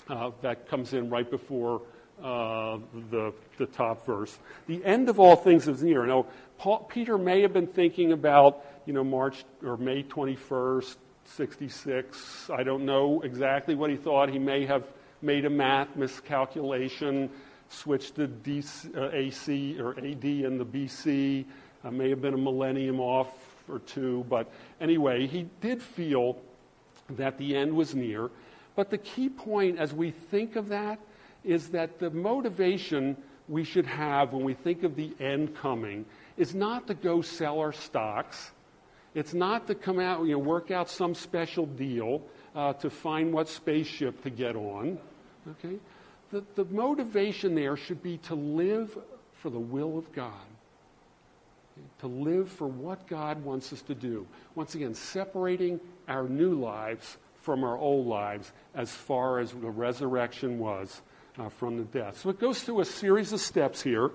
Uh, 0.08 0.30
that 0.42 0.68
comes 0.68 0.92
in 0.92 1.08
right 1.08 1.30
before 1.30 1.82
uh, 2.22 2.78
the, 3.10 3.32
the 3.58 3.66
top 3.66 4.04
verse. 4.06 4.38
The 4.66 4.84
end 4.84 5.08
of 5.08 5.18
all 5.18 5.36
things 5.36 5.66
is 5.68 5.82
near. 5.82 6.06
Now, 6.06 6.26
Paul, 6.58 6.80
Peter 6.80 7.18
may 7.18 7.42
have 7.42 7.52
been 7.52 7.66
thinking 7.66 8.12
about, 8.12 8.64
you 8.86 8.92
know, 8.92 9.04
March 9.04 9.44
or 9.64 9.76
May 9.76 10.02
21st, 10.02 10.96
66. 11.24 12.50
I 12.50 12.62
don't 12.62 12.84
know 12.84 13.22
exactly 13.22 13.74
what 13.74 13.90
he 13.90 13.96
thought. 13.96 14.28
He 14.28 14.38
may 14.38 14.66
have 14.66 14.84
made 15.24 15.44
a 15.44 15.50
math 15.50 15.96
miscalculation, 15.96 17.30
switched 17.68 18.14
the 18.14 18.28
DC, 18.28 18.96
uh, 18.96 19.10
AC 19.12 19.80
or 19.80 19.98
AD 19.98 20.24
in 20.24 20.58
the 20.58 20.64
BC. 20.64 21.44
Uh, 21.82 21.90
may 21.90 22.10
have 22.10 22.22
been 22.22 22.34
a 22.34 22.38
millennium 22.38 23.00
off 23.00 23.28
or 23.68 23.78
two. 23.80 24.24
But 24.28 24.50
anyway, 24.80 25.26
he 25.26 25.48
did 25.60 25.82
feel 25.82 26.38
that 27.10 27.38
the 27.38 27.56
end 27.56 27.74
was 27.74 27.94
near. 27.94 28.30
But 28.76 28.90
the 28.90 28.98
key 28.98 29.28
point 29.28 29.78
as 29.78 29.92
we 29.92 30.10
think 30.10 30.56
of 30.56 30.68
that 30.68 30.98
is 31.44 31.68
that 31.68 31.98
the 31.98 32.10
motivation 32.10 33.16
we 33.48 33.64
should 33.64 33.86
have 33.86 34.32
when 34.32 34.44
we 34.44 34.54
think 34.54 34.82
of 34.82 34.96
the 34.96 35.12
end 35.20 35.54
coming 35.56 36.06
is 36.36 36.54
not 36.54 36.86
to 36.86 36.94
go 36.94 37.20
sell 37.20 37.60
our 37.60 37.72
stocks. 37.72 38.52
It's 39.14 39.34
not 39.34 39.66
to 39.68 39.74
come 39.74 40.00
out, 40.00 40.24
you 40.24 40.32
know, 40.32 40.38
work 40.38 40.70
out 40.70 40.88
some 40.88 41.14
special 41.14 41.66
deal 41.66 42.22
uh, 42.54 42.72
to 42.74 42.90
find 42.90 43.32
what 43.32 43.48
spaceship 43.48 44.22
to 44.22 44.30
get 44.30 44.56
on. 44.56 44.98
Okay? 45.50 45.76
The, 46.30 46.44
the 46.54 46.64
motivation 46.66 47.54
there 47.54 47.76
should 47.76 48.02
be 48.02 48.18
to 48.18 48.34
live 48.34 48.96
for 49.34 49.50
the 49.50 49.58
will 49.58 49.98
of 49.98 50.10
God, 50.12 50.32
okay? 51.76 51.86
to 52.00 52.06
live 52.06 52.48
for 52.48 52.66
what 52.66 53.06
God 53.06 53.44
wants 53.44 53.72
us 53.72 53.82
to 53.82 53.94
do. 53.94 54.26
Once 54.54 54.74
again, 54.74 54.94
separating 54.94 55.80
our 56.08 56.28
new 56.28 56.54
lives 56.54 57.18
from 57.42 57.62
our 57.62 57.76
old 57.76 58.06
lives 58.06 58.52
as 58.74 58.90
far 58.90 59.38
as 59.38 59.52
the 59.52 59.70
resurrection 59.70 60.58
was 60.58 61.02
uh, 61.38 61.48
from 61.48 61.76
the 61.76 61.84
death. 61.84 62.18
So 62.18 62.30
it 62.30 62.40
goes 62.40 62.62
through 62.62 62.80
a 62.80 62.84
series 62.84 63.32
of 63.32 63.40
steps 63.40 63.82
here 63.82 64.10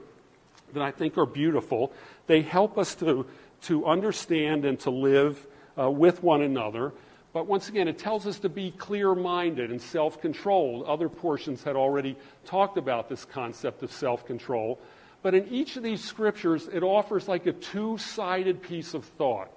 that 0.74 0.82
I 0.82 0.92
think 0.92 1.18
are 1.18 1.26
beautiful. 1.26 1.94
They 2.28 2.42
help 2.42 2.78
us 2.78 2.96
to, 2.96 3.26
to 3.64 3.86
understand 3.86 4.66
and 4.66 4.80
to 4.82 4.90
live 4.90 5.46
uh, 5.78 5.90
with 5.90 6.24
one 6.24 6.42
another. 6.42 6.94
But 7.32 7.46
once 7.46 7.70
again, 7.70 7.88
it 7.88 8.00
tells 8.00 8.26
us 8.26 8.40
to 8.40 8.50
be 8.50 8.72
clear 8.72 9.14
minded 9.14 9.70
and 9.72 9.82
self 9.82 10.20
controlled. 10.20 10.86
Other 10.86 11.10
portions 11.10 11.64
had 11.64 11.76
already 11.76 12.16
talked 12.46 12.78
about 12.78 13.08
this 13.08 13.26
concept 13.26 13.84
of 13.84 13.92
self 13.92 14.26
control. 14.26 14.80
But 15.22 15.36
in 15.36 15.48
each 15.50 15.76
of 15.76 15.84
these 15.84 16.04
scriptures, 16.04 16.68
it 16.72 16.82
offers 16.82 17.28
like 17.28 17.46
a 17.46 17.54
two 17.54 17.98
sided 17.98 18.62
piece 18.62 18.94
of 18.94 19.06
thought. 19.06 19.52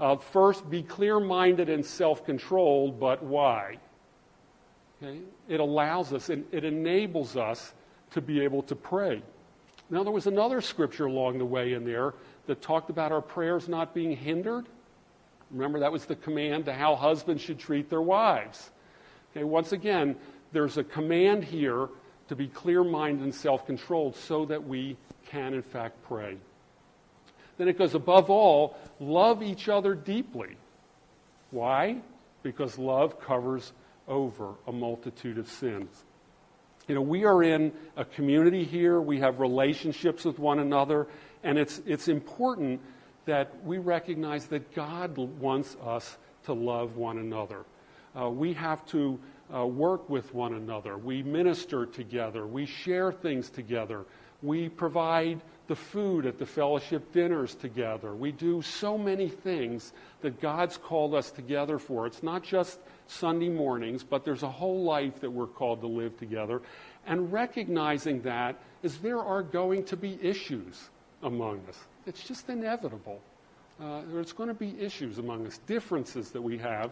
Uh, 0.00 0.16
first, 0.16 0.68
be 0.68 0.82
clear 0.82 1.20
minded 1.20 1.68
and 1.68 1.84
self 1.84 2.24
controlled, 2.24 2.98
but 2.98 3.22
why? 3.22 3.78
Okay? 5.02 5.20
It 5.48 5.60
allows 5.60 6.12
us, 6.12 6.28
and 6.28 6.44
it 6.50 6.64
enables 6.64 7.36
us 7.36 7.72
to 8.12 8.20
be 8.20 8.40
able 8.40 8.62
to 8.64 8.74
pray. 8.74 9.22
Now, 9.90 10.02
there 10.02 10.12
was 10.12 10.26
another 10.26 10.60
scripture 10.60 11.06
along 11.06 11.38
the 11.38 11.44
way 11.44 11.74
in 11.74 11.84
there 11.84 12.14
that 12.46 12.62
talked 12.62 12.90
about 12.90 13.12
our 13.12 13.20
prayers 13.20 13.68
not 13.68 13.94
being 13.94 14.16
hindered. 14.16 14.66
Remember, 15.52 15.80
that 15.80 15.92
was 15.92 16.06
the 16.06 16.16
command 16.16 16.64
to 16.64 16.72
how 16.72 16.96
husbands 16.96 17.42
should 17.42 17.58
treat 17.58 17.90
their 17.90 18.02
wives. 18.02 18.70
Okay, 19.30 19.44
once 19.44 19.72
again, 19.72 20.16
there's 20.52 20.78
a 20.78 20.84
command 20.84 21.44
here 21.44 21.88
to 22.28 22.36
be 22.36 22.48
clear 22.48 22.82
minded 22.82 23.22
and 23.22 23.34
self 23.34 23.66
controlled 23.66 24.16
so 24.16 24.46
that 24.46 24.66
we 24.66 24.96
can, 25.26 25.54
in 25.54 25.62
fact, 25.62 26.02
pray. 26.04 26.36
Then 27.58 27.68
it 27.68 27.78
goes, 27.78 27.94
above 27.94 28.30
all, 28.30 28.76
love 28.98 29.42
each 29.42 29.68
other 29.68 29.94
deeply. 29.94 30.56
Why? 31.50 31.98
Because 32.42 32.78
love 32.78 33.20
covers 33.20 33.72
over 34.08 34.54
a 34.66 34.72
multitude 34.72 35.38
of 35.38 35.48
sins. 35.48 36.04
You 36.88 36.94
know, 36.94 37.02
we 37.02 37.24
are 37.24 37.42
in 37.42 37.72
a 37.96 38.04
community 38.04 38.64
here, 38.64 39.00
we 39.00 39.20
have 39.20 39.38
relationships 39.38 40.24
with 40.24 40.38
one 40.38 40.58
another, 40.58 41.06
and 41.44 41.58
it's, 41.58 41.80
it's 41.86 42.08
important 42.08 42.80
that 43.24 43.64
we 43.64 43.78
recognize 43.78 44.46
that 44.46 44.74
God 44.74 45.16
wants 45.16 45.76
us 45.84 46.16
to 46.44 46.52
love 46.52 46.96
one 46.96 47.18
another. 47.18 47.64
Uh, 48.18 48.28
we 48.28 48.52
have 48.52 48.84
to 48.86 49.18
uh, 49.54 49.66
work 49.66 50.08
with 50.08 50.34
one 50.34 50.54
another. 50.54 50.96
We 50.96 51.22
minister 51.22 51.86
together. 51.86 52.46
We 52.46 52.66
share 52.66 53.12
things 53.12 53.50
together. 53.50 54.04
We 54.42 54.68
provide 54.68 55.40
the 55.68 55.76
food 55.76 56.26
at 56.26 56.38
the 56.38 56.46
fellowship 56.46 57.12
dinners 57.12 57.54
together. 57.54 58.14
We 58.14 58.32
do 58.32 58.60
so 58.60 58.98
many 58.98 59.28
things 59.28 59.92
that 60.20 60.40
God's 60.40 60.76
called 60.76 61.14
us 61.14 61.30
together 61.30 61.78
for. 61.78 62.06
It's 62.06 62.22
not 62.22 62.42
just 62.42 62.80
Sunday 63.06 63.48
mornings, 63.48 64.02
but 64.02 64.24
there's 64.24 64.42
a 64.42 64.50
whole 64.50 64.82
life 64.82 65.20
that 65.20 65.30
we're 65.30 65.46
called 65.46 65.80
to 65.82 65.86
live 65.86 66.18
together. 66.18 66.60
And 67.06 67.32
recognizing 67.32 68.22
that 68.22 68.60
is 68.82 68.98
there 68.98 69.20
are 69.20 69.42
going 69.42 69.84
to 69.84 69.96
be 69.96 70.18
issues 70.20 70.90
among 71.22 71.60
us. 71.68 71.78
It's 72.06 72.22
just 72.22 72.48
inevitable. 72.48 73.20
Uh, 73.80 74.02
there's 74.12 74.32
going 74.32 74.48
to 74.48 74.54
be 74.54 74.78
issues 74.78 75.18
among 75.18 75.46
us, 75.46 75.58
differences 75.66 76.30
that 76.30 76.42
we 76.42 76.58
have. 76.58 76.90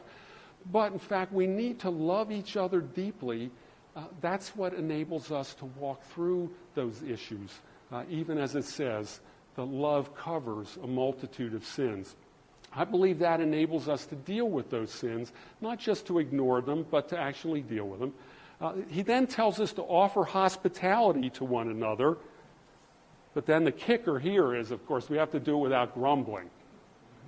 But 0.72 0.92
in 0.92 0.98
fact, 0.98 1.32
we 1.32 1.46
need 1.46 1.78
to 1.80 1.90
love 1.90 2.30
each 2.30 2.56
other 2.56 2.80
deeply. 2.80 3.50
Uh, 3.96 4.04
that's 4.20 4.54
what 4.56 4.74
enables 4.74 5.30
us 5.30 5.54
to 5.54 5.64
walk 5.64 6.02
through 6.04 6.50
those 6.74 7.02
issues 7.02 7.50
uh, 7.92 8.04
even 8.08 8.38
as 8.38 8.54
it 8.54 8.64
says, 8.64 9.20
the 9.56 9.66
love 9.66 10.14
covers 10.14 10.78
a 10.82 10.86
multitude 10.86 11.54
of 11.54 11.64
sins. 11.64 12.14
I 12.72 12.84
believe 12.84 13.18
that 13.18 13.40
enables 13.40 13.88
us 13.88 14.06
to 14.06 14.14
deal 14.14 14.48
with 14.48 14.70
those 14.70 14.92
sins, 14.92 15.32
not 15.60 15.78
just 15.78 16.06
to 16.06 16.20
ignore 16.20 16.60
them, 16.60 16.86
but 16.88 17.08
to 17.08 17.18
actually 17.18 17.62
deal 17.62 17.86
with 17.86 17.98
them. 17.98 18.14
Uh, 18.60 18.74
he 18.88 19.02
then 19.02 19.26
tells 19.26 19.58
us 19.58 19.72
to 19.72 19.82
offer 19.82 20.22
hospitality 20.22 21.30
to 21.30 21.44
one 21.44 21.68
another. 21.68 22.18
But 23.34 23.46
then 23.46 23.64
the 23.64 23.72
kicker 23.72 24.18
here 24.18 24.54
is, 24.54 24.70
of 24.70 24.84
course, 24.86 25.08
we 25.08 25.16
have 25.16 25.30
to 25.32 25.40
do 25.40 25.56
it 25.56 25.60
without 25.60 25.94
grumbling. 25.94 26.50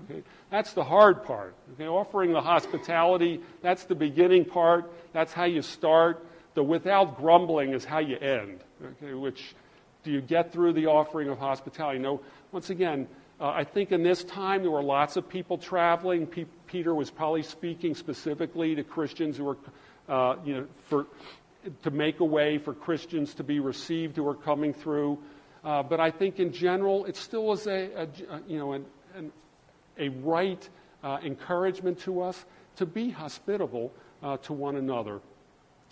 Okay? 0.05 0.22
That's 0.50 0.72
the 0.72 0.84
hard 0.84 1.24
part. 1.24 1.55
Okay? 1.74 1.86
Offering 1.86 2.32
the 2.32 2.40
hospitality, 2.40 3.40
that's 3.62 3.84
the 3.84 3.94
beginning 3.94 4.44
part. 4.44 4.92
That's 5.12 5.32
how 5.32 5.44
you 5.44 5.62
start. 5.62 6.26
The 6.55 6.62
without 6.62 7.18
grumbling 7.18 7.72
is 7.72 7.84
how 7.84 8.00
you 8.00 8.16
end. 8.18 8.61
Okay? 8.84 9.14
Which, 9.14 9.55
do 10.03 10.11
you 10.11 10.20
get 10.20 10.53
through 10.53 10.72
the 10.72 10.86
offering 10.86 11.28
of 11.28 11.38
hospitality? 11.38 12.00
No. 12.00 12.20
Once 12.50 12.70
again, 12.70 13.07
uh, 13.40 13.48
I 13.48 13.64
think 13.64 13.92
in 13.92 14.03
this 14.03 14.24
time 14.24 14.62
there 14.62 14.70
were 14.70 14.82
lots 14.82 15.16
of 15.16 15.28
people 15.28 15.57
traveling. 15.57 16.26
Pe- 16.26 16.46
Peter 16.66 16.94
was 16.94 17.11
probably 17.11 17.42
speaking 17.42 17.94
specifically 17.94 18.74
to 18.74 18.84
Christians 18.84 19.36
who 19.36 19.44
were, 19.44 19.57
uh, 20.09 20.36
you 20.44 20.55
know, 20.55 20.66
for, 20.88 21.07
to 21.84 21.90
make 21.90 22.20
a 22.20 22.24
way 22.24 22.59
for 22.59 22.74
Christians 22.74 23.34
to 23.34 23.44
be 23.44 23.61
received 23.61 24.16
who 24.16 24.28
are 24.28 24.34
coming 24.34 24.74
through. 24.74 25.18
Uh, 25.64 25.82
but 25.82 26.00
I 26.00 26.10
think 26.10 26.40
in 26.40 26.52
general, 26.52 27.04
it 27.04 27.16
still 27.16 27.52
is 27.52 27.66
a, 27.66 27.90
a 27.94 28.08
you 28.48 28.58
know, 28.58 28.72
an, 28.72 28.84
an, 29.16 29.32
a 29.98 30.08
right 30.08 30.68
uh, 31.04 31.18
encouragement 31.24 32.00
to 32.00 32.20
us 32.20 32.44
to 32.76 32.86
be 32.86 33.10
hospitable 33.10 33.92
uh, 34.22 34.38
to 34.38 34.52
one 34.52 34.76
another 34.76 35.20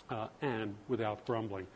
uh, 0.09 0.27
and 0.41 0.75
without 0.87 1.25
grumbling. 1.25 1.67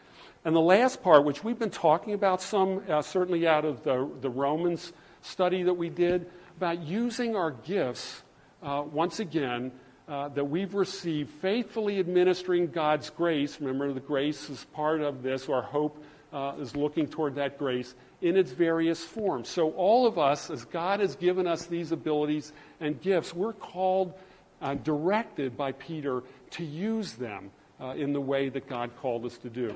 And 0.43 0.55
the 0.55 0.61
last 0.61 1.01
part, 1.01 1.23
which 1.23 1.43
we've 1.43 1.57
been 1.57 1.69
talking 1.69 2.13
about 2.13 2.41
some, 2.41 2.83
uh, 2.89 3.01
certainly 3.01 3.47
out 3.47 3.63
of 3.63 3.83
the, 3.83 4.09
the 4.21 4.29
Romans 4.29 4.91
study 5.21 5.63
that 5.63 5.73
we 5.73 5.89
did, 5.89 6.29
about 6.57 6.81
using 6.83 7.35
our 7.35 7.51
gifts, 7.51 8.23
uh, 8.61 8.83
once 8.91 9.19
again, 9.19 9.71
that 10.07 10.45
we've 10.45 10.75
received, 10.75 11.31
faithfully 11.41 11.99
administering 11.99 12.67
God's 12.67 13.09
grace. 13.09 13.59
Remember, 13.59 13.91
the 13.91 13.99
grace 13.99 14.49
is 14.51 14.63
part 14.65 15.01
of 15.01 15.23
this, 15.23 15.49
our 15.49 15.63
hope 15.63 16.03
uh, 16.33 16.53
is 16.59 16.75
looking 16.75 17.07
toward 17.07 17.35
that 17.35 17.57
grace 17.57 17.95
in 18.21 18.37
its 18.37 18.51
various 18.51 19.03
forms. 19.03 19.49
So, 19.49 19.71
all 19.71 20.07
of 20.07 20.17
us, 20.17 20.49
as 20.49 20.65
God 20.65 20.99
has 20.99 21.15
given 21.15 21.47
us 21.47 21.65
these 21.65 21.91
abilities 21.91 22.53
and 22.79 23.01
gifts, 23.01 23.33
we're 23.33 23.53
called, 23.53 24.13
uh, 24.61 24.75
directed 24.75 25.55
by 25.55 25.71
Peter 25.73 26.23
to 26.51 26.63
use 26.63 27.13
them 27.13 27.51
uh, 27.79 27.93
in 27.97 28.13
the 28.13 28.21
way 28.21 28.49
that 28.49 28.67
God 28.67 28.91
called 29.01 29.25
us 29.25 29.37
to 29.39 29.49
do. 29.49 29.75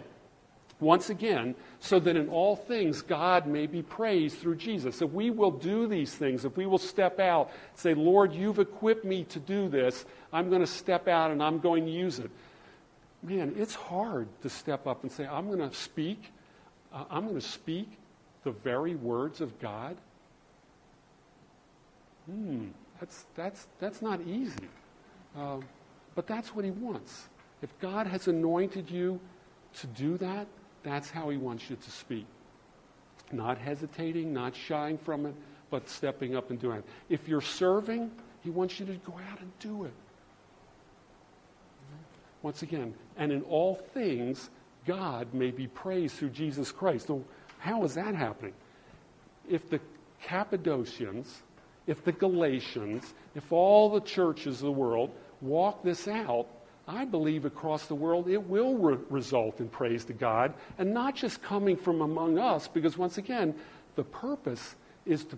Once 0.80 1.10
again, 1.10 1.56
so 1.82 2.00
that 2.00 2.16
in 2.16 2.30
all 2.30 2.56
things 2.56 3.02
God 3.02 3.46
may 3.46 3.68
be 3.68 3.82
praised 3.82 4.38
through 4.38 4.56
Jesus. 4.56 5.02
If 5.02 5.12
we 5.12 5.30
will 5.30 5.52
do 5.52 5.88
these 5.88 6.14
things, 6.16 6.46
if 6.46 6.56
we 6.56 6.66
will 6.66 6.78
step 6.78 7.20
out, 7.20 7.52
say, 7.76 7.94
Lord, 7.94 8.34
you've 8.34 8.60
equipped 8.60 9.04
me 9.04 9.26
to 9.26 9.40
do 9.40 9.68
this, 9.68 10.06
I'm 10.32 10.50
going 10.50 10.62
to 10.62 10.68
step 10.68 11.10
out 11.10 11.32
and 11.32 11.44
I'm 11.44 11.60
going 11.60 11.86
to 11.86 11.92
use 11.92 12.20
it. 12.20 12.32
Man, 13.22 13.56
it's 13.58 13.76
hard 13.76 14.30
to 14.44 14.50
step 14.50 14.88
up 14.88 15.04
and 15.04 15.12
say, 15.12 15.28
I'm 15.28 15.48
going 15.48 15.70
to 15.70 15.76
speak 15.76 16.32
uh, 16.94 17.06
I'm 17.10 17.24
going 17.24 17.36
to 17.36 17.42
speak 17.42 17.90
the 18.44 18.52
very 18.52 18.96
words 18.96 19.42
of 19.42 19.60
God? 19.60 19.96
Hmm, 22.26 22.68
that's, 23.00 23.26
that's, 23.36 23.68
that's 23.80 24.02
not 24.02 24.22
easy. 24.22 24.68
Uh, 25.38 25.58
but 26.16 26.28
that's 26.28 26.56
what 26.56 26.66
he 26.66 26.72
wants. 26.72 27.28
If 27.62 27.78
God 27.80 28.08
has 28.08 28.28
anointed 28.28 28.90
you 28.90 29.20
to 29.80 29.88
do 29.88 30.18
that, 30.18 30.48
that's 30.84 31.10
how 31.10 31.30
he 31.30 31.38
wants 31.38 31.70
you 31.70 31.76
to 31.76 31.92
speak. 31.92 32.26
Not 33.32 33.58
hesitating, 33.58 34.34
not 34.34 34.56
shying 34.56 34.98
from 34.98 35.26
it, 35.26 35.36
but 35.70 35.88
stepping 35.88 36.36
up 36.36 36.50
and 36.50 36.60
doing 36.60 36.80
it. 36.80 36.86
If 37.10 37.28
you're 37.28 37.42
serving, 37.42 38.12
he 38.42 38.50
wants 38.50 38.80
you 38.80 38.86
to 38.88 38.94
go 38.94 39.14
out 39.32 39.40
and 39.40 39.52
do 39.60 39.86
it. 39.86 39.94
Once 42.42 42.64
again, 42.64 42.94
and 43.18 43.32
in 43.32 43.42
all 43.44 43.76
things, 43.94 44.50
God 44.90 45.36
may 45.36 45.52
be 45.52 45.68
praised 45.68 46.16
through 46.16 46.32
Jesus 46.32 46.72
Christ. 46.72 47.06
So, 47.06 47.24
how 47.60 47.84
is 47.84 47.94
that 47.94 48.16
happening? 48.16 48.54
If 49.48 49.70
the 49.70 49.80
Cappadocians, 50.24 51.44
if 51.86 52.04
the 52.04 52.12
Galatians, 52.12 53.14
if 53.36 53.52
all 53.52 53.92
the 53.92 54.02
churches 54.02 54.56
of 54.56 54.66
the 54.66 54.72
world 54.72 55.12
walk 55.42 55.84
this 55.84 56.08
out, 56.08 56.48
I 56.88 57.06
believe 57.06 57.46
across 57.46 57.86
the 57.86 57.94
world 57.94 58.28
it 58.28 58.42
will 58.42 58.78
re- 58.78 58.98
result 59.12 59.60
in 59.60 59.70
praise 59.70 60.06
to 60.06 60.14
God 60.14 60.56
and 60.80 60.92
not 60.92 61.16
just 61.16 61.44
coming 61.44 61.78
from 61.78 62.02
among 62.02 62.40
us, 62.40 62.68
because 62.68 62.98
once 62.98 63.20
again, 63.20 63.54
the 63.96 64.04
purpose 64.04 64.76
is 65.06 65.24
to, 65.26 65.38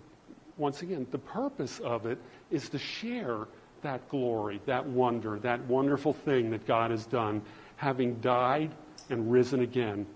once 0.56 0.80
again, 0.80 1.06
the 1.10 1.18
purpose 1.18 1.78
of 1.80 2.06
it 2.06 2.16
is 2.50 2.70
to 2.70 2.78
share 2.78 3.48
that 3.82 4.08
glory, 4.08 4.62
that 4.64 4.86
wonder, 4.86 5.38
that 5.40 5.60
wonderful 5.66 6.14
thing 6.14 6.48
that 6.52 6.66
God 6.66 6.90
has 6.90 7.04
done, 7.04 7.42
having 7.76 8.14
died 8.20 8.70
and 9.12 9.30
risen 9.30 9.60
again 9.60 10.06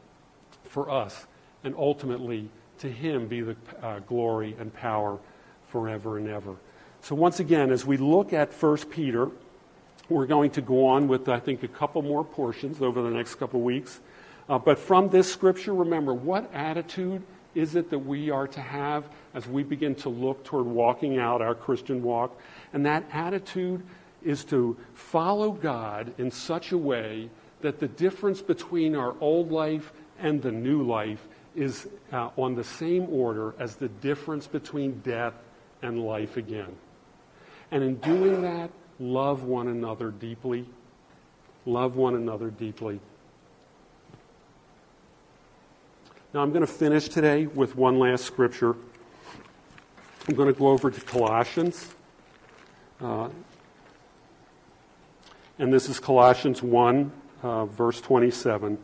for 0.64 0.90
us, 0.90 1.26
and 1.62 1.74
ultimately 1.76 2.48
to 2.78 2.90
him 2.90 3.28
be 3.28 3.42
the 3.42 3.56
uh, 3.82 4.00
glory 4.00 4.56
and 4.58 4.74
power 4.74 5.18
forever 5.68 6.18
and 6.18 6.28
ever. 6.28 6.56
So, 7.02 7.14
once 7.14 7.38
again, 7.38 7.70
as 7.70 7.86
we 7.86 7.98
look 7.98 8.32
at 8.32 8.52
1 8.52 8.78
Peter, 8.90 9.30
we're 10.08 10.26
going 10.26 10.50
to 10.52 10.60
go 10.60 10.86
on 10.86 11.08
with, 11.08 11.28
I 11.28 11.38
think, 11.38 11.62
a 11.62 11.68
couple 11.68 12.02
more 12.02 12.24
portions 12.24 12.80
over 12.80 13.02
the 13.02 13.10
next 13.10 13.36
couple 13.36 13.60
weeks. 13.60 14.00
Uh, 14.48 14.58
but 14.58 14.78
from 14.78 15.08
this 15.08 15.30
scripture, 15.30 15.74
remember 15.74 16.14
what 16.14 16.52
attitude 16.54 17.22
is 17.54 17.74
it 17.74 17.90
that 17.90 17.98
we 17.98 18.30
are 18.30 18.46
to 18.48 18.60
have 18.60 19.08
as 19.34 19.46
we 19.46 19.62
begin 19.62 19.94
to 19.96 20.08
look 20.08 20.44
toward 20.44 20.66
walking 20.66 21.18
out 21.18 21.42
our 21.42 21.54
Christian 21.54 22.02
walk? 22.02 22.38
And 22.72 22.86
that 22.86 23.04
attitude 23.12 23.82
is 24.22 24.44
to 24.44 24.76
follow 24.94 25.50
God 25.50 26.12
in 26.18 26.30
such 26.30 26.72
a 26.72 26.78
way 26.78 27.30
that 27.66 27.80
the 27.80 27.88
difference 27.88 28.40
between 28.40 28.94
our 28.94 29.16
old 29.20 29.50
life 29.50 29.92
and 30.20 30.40
the 30.40 30.52
new 30.52 30.84
life 30.84 31.26
is 31.56 31.88
uh, 32.12 32.28
on 32.36 32.54
the 32.54 32.62
same 32.62 33.08
order 33.10 33.56
as 33.58 33.74
the 33.74 33.88
difference 33.88 34.46
between 34.46 35.00
death 35.00 35.34
and 35.82 36.00
life 36.00 36.36
again. 36.36 36.76
And 37.72 37.82
in 37.82 37.96
doing 37.96 38.42
that, 38.42 38.70
love 39.00 39.42
one 39.42 39.66
another 39.66 40.12
deeply. 40.12 40.64
Love 41.64 41.96
one 41.96 42.14
another 42.14 42.50
deeply. 42.50 43.00
Now, 46.32 46.42
I'm 46.42 46.50
going 46.50 46.60
to 46.64 46.72
finish 46.72 47.08
today 47.08 47.46
with 47.46 47.74
one 47.74 47.98
last 47.98 48.26
scripture. 48.26 48.76
I'm 50.28 50.36
going 50.36 50.54
to 50.54 50.56
go 50.56 50.68
over 50.68 50.88
to 50.88 51.00
Colossians. 51.00 51.92
Uh, 53.00 53.28
and 55.58 55.72
this 55.72 55.88
is 55.88 55.98
Colossians 55.98 56.62
1 56.62 57.10
uh, 57.42 57.66
verse 57.66 58.00
27. 58.00 58.78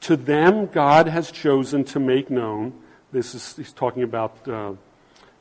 To 0.00 0.16
them, 0.16 0.66
God 0.66 1.08
has 1.08 1.30
chosen 1.30 1.84
to 1.84 2.00
make 2.00 2.30
known, 2.30 2.72
this 3.12 3.34
is, 3.34 3.56
he's 3.56 3.72
talking 3.72 4.02
about 4.02 4.46
uh, 4.46 4.72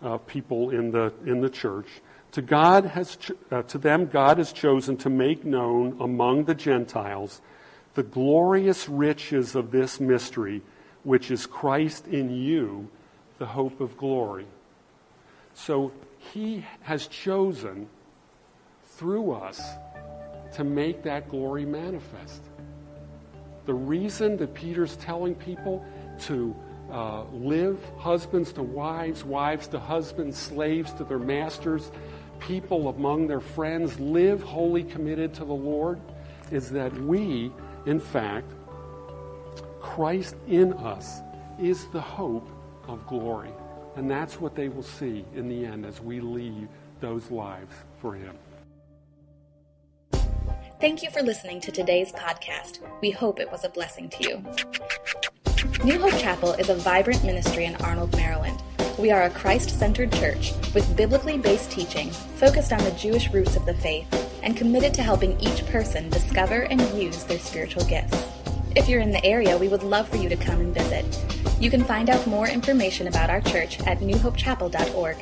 uh, 0.01 0.17
people 0.19 0.71
in 0.71 0.91
the, 0.91 1.13
in 1.25 1.41
the 1.41 1.49
church. 1.49 1.87
To, 2.33 2.41
God 2.41 2.85
has 2.85 3.17
uh, 3.51 3.63
to 3.63 3.77
them, 3.77 4.07
God 4.07 4.37
has 4.37 4.51
chosen 4.51 4.97
to 4.97 5.09
make 5.09 5.45
known 5.45 5.97
among 5.99 6.45
the 6.45 6.55
Gentiles 6.55 7.41
the 7.93 8.03
glorious 8.03 8.87
riches 8.87 9.55
of 9.55 9.71
this 9.71 9.99
mystery, 9.99 10.61
which 11.03 11.31
is 11.31 11.47
Christ 11.47 12.07
in 12.07 12.29
you, 12.29 12.89
the 13.39 13.47
hope 13.47 13.81
of 13.81 13.97
glory. 13.97 14.45
So 15.55 15.91
he 16.19 16.63
has 16.81 17.07
chosen 17.07 17.87
through 18.85 19.31
us 19.31 19.59
to 20.53 20.63
make 20.63 21.03
that 21.03 21.29
glory 21.29 21.65
manifest. 21.65 22.43
The 23.65 23.73
reason 23.73 24.37
that 24.37 24.53
Peter's 24.53 24.95
telling 24.97 25.35
people 25.35 25.85
to 26.21 26.55
uh, 26.91 27.23
live, 27.33 27.79
husbands 27.97 28.53
to 28.53 28.63
wives, 28.63 29.23
wives 29.23 29.67
to 29.67 29.79
husbands, 29.79 30.37
slaves 30.37 30.93
to 30.93 31.03
their 31.03 31.19
masters, 31.19 31.91
people 32.39 32.87
among 32.89 33.27
their 33.27 33.41
friends, 33.41 33.99
live 33.99 34.41
wholly 34.41 34.83
committed 34.83 35.33
to 35.35 35.45
the 35.45 35.53
Lord, 35.53 35.99
is 36.51 36.69
that 36.71 36.93
we, 37.01 37.51
in 37.85 37.99
fact, 37.99 38.51
Christ 39.81 40.35
in 40.47 40.73
us 40.73 41.19
is 41.59 41.87
the 41.87 42.01
hope 42.01 42.47
of 42.87 43.05
glory. 43.07 43.51
And 43.95 44.09
that's 44.09 44.39
what 44.39 44.55
they 44.55 44.69
will 44.69 44.83
see 44.83 45.25
in 45.35 45.49
the 45.49 45.65
end 45.65 45.85
as 45.85 45.99
we 45.99 46.19
leave 46.19 46.67
those 47.01 47.31
lives 47.31 47.73
for 47.99 48.13
Him. 48.13 48.37
Thank 50.79 51.01
you 51.01 51.09
for 51.09 51.23
listening 51.23 51.59
to 51.61 51.71
today's 51.71 52.11
podcast. 52.11 52.81
We 53.01 53.09
hope 53.09 53.39
it 53.39 53.51
was 53.51 53.63
a 53.63 53.69
blessing 53.69 54.09
to 54.09 54.23
you. 54.23 55.83
New 55.83 55.99
Hope 55.99 56.19
Chapel 56.19 56.53
is 56.53 56.69
a 56.69 56.75
vibrant 56.75 57.23
ministry 57.23 57.65
in 57.65 57.75
Arnold, 57.77 58.15
Maryland. 58.15 58.61
We 58.99 59.09
are 59.09 59.23
a 59.23 59.31
Christ 59.31 59.71
centered 59.71 60.11
church 60.11 60.53
with 60.75 60.95
biblically 60.95 61.39
based 61.39 61.71
teaching 61.71 62.11
focused 62.11 62.71
on 62.71 62.83
the 62.83 62.91
Jewish 62.91 63.31
roots 63.31 63.55
of 63.55 63.65
the 63.65 63.73
faith 63.73 64.07
and 64.43 64.55
committed 64.55 64.93
to 64.93 65.01
helping 65.01 65.39
each 65.41 65.65
person 65.65 66.11
discover 66.11 66.67
and 66.69 66.79
use 66.95 67.23
their 67.23 67.39
spiritual 67.39 67.85
gifts. 67.85 68.23
If 68.75 68.87
you're 68.87 69.01
in 69.01 69.11
the 69.11 69.25
area, 69.25 69.57
we 69.57 69.69
would 69.69 69.81
love 69.81 70.07
for 70.07 70.17
you 70.17 70.29
to 70.29 70.35
come 70.35 70.61
and 70.61 70.75
visit. 70.75 71.05
You 71.59 71.71
can 71.71 71.85
find 71.85 72.07
out 72.07 72.27
more 72.27 72.47
information 72.47 73.07
about 73.07 73.31
our 73.31 73.41
church 73.41 73.79
at 73.87 73.97
newhopechapel.org. 73.97 75.17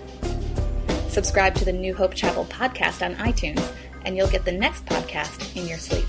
Subscribe 1.08 1.56
to 1.56 1.64
the 1.64 1.72
New 1.72 1.96
Hope 1.96 2.14
Chapel 2.14 2.44
podcast 2.44 3.02
on 3.02 3.16
iTunes 3.26 3.72
and 4.06 4.16
you'll 4.16 4.30
get 4.30 4.46
the 4.46 4.52
next 4.52 4.86
podcast 4.86 5.56
in 5.56 5.68
your 5.68 5.78
sleep. 5.78 6.06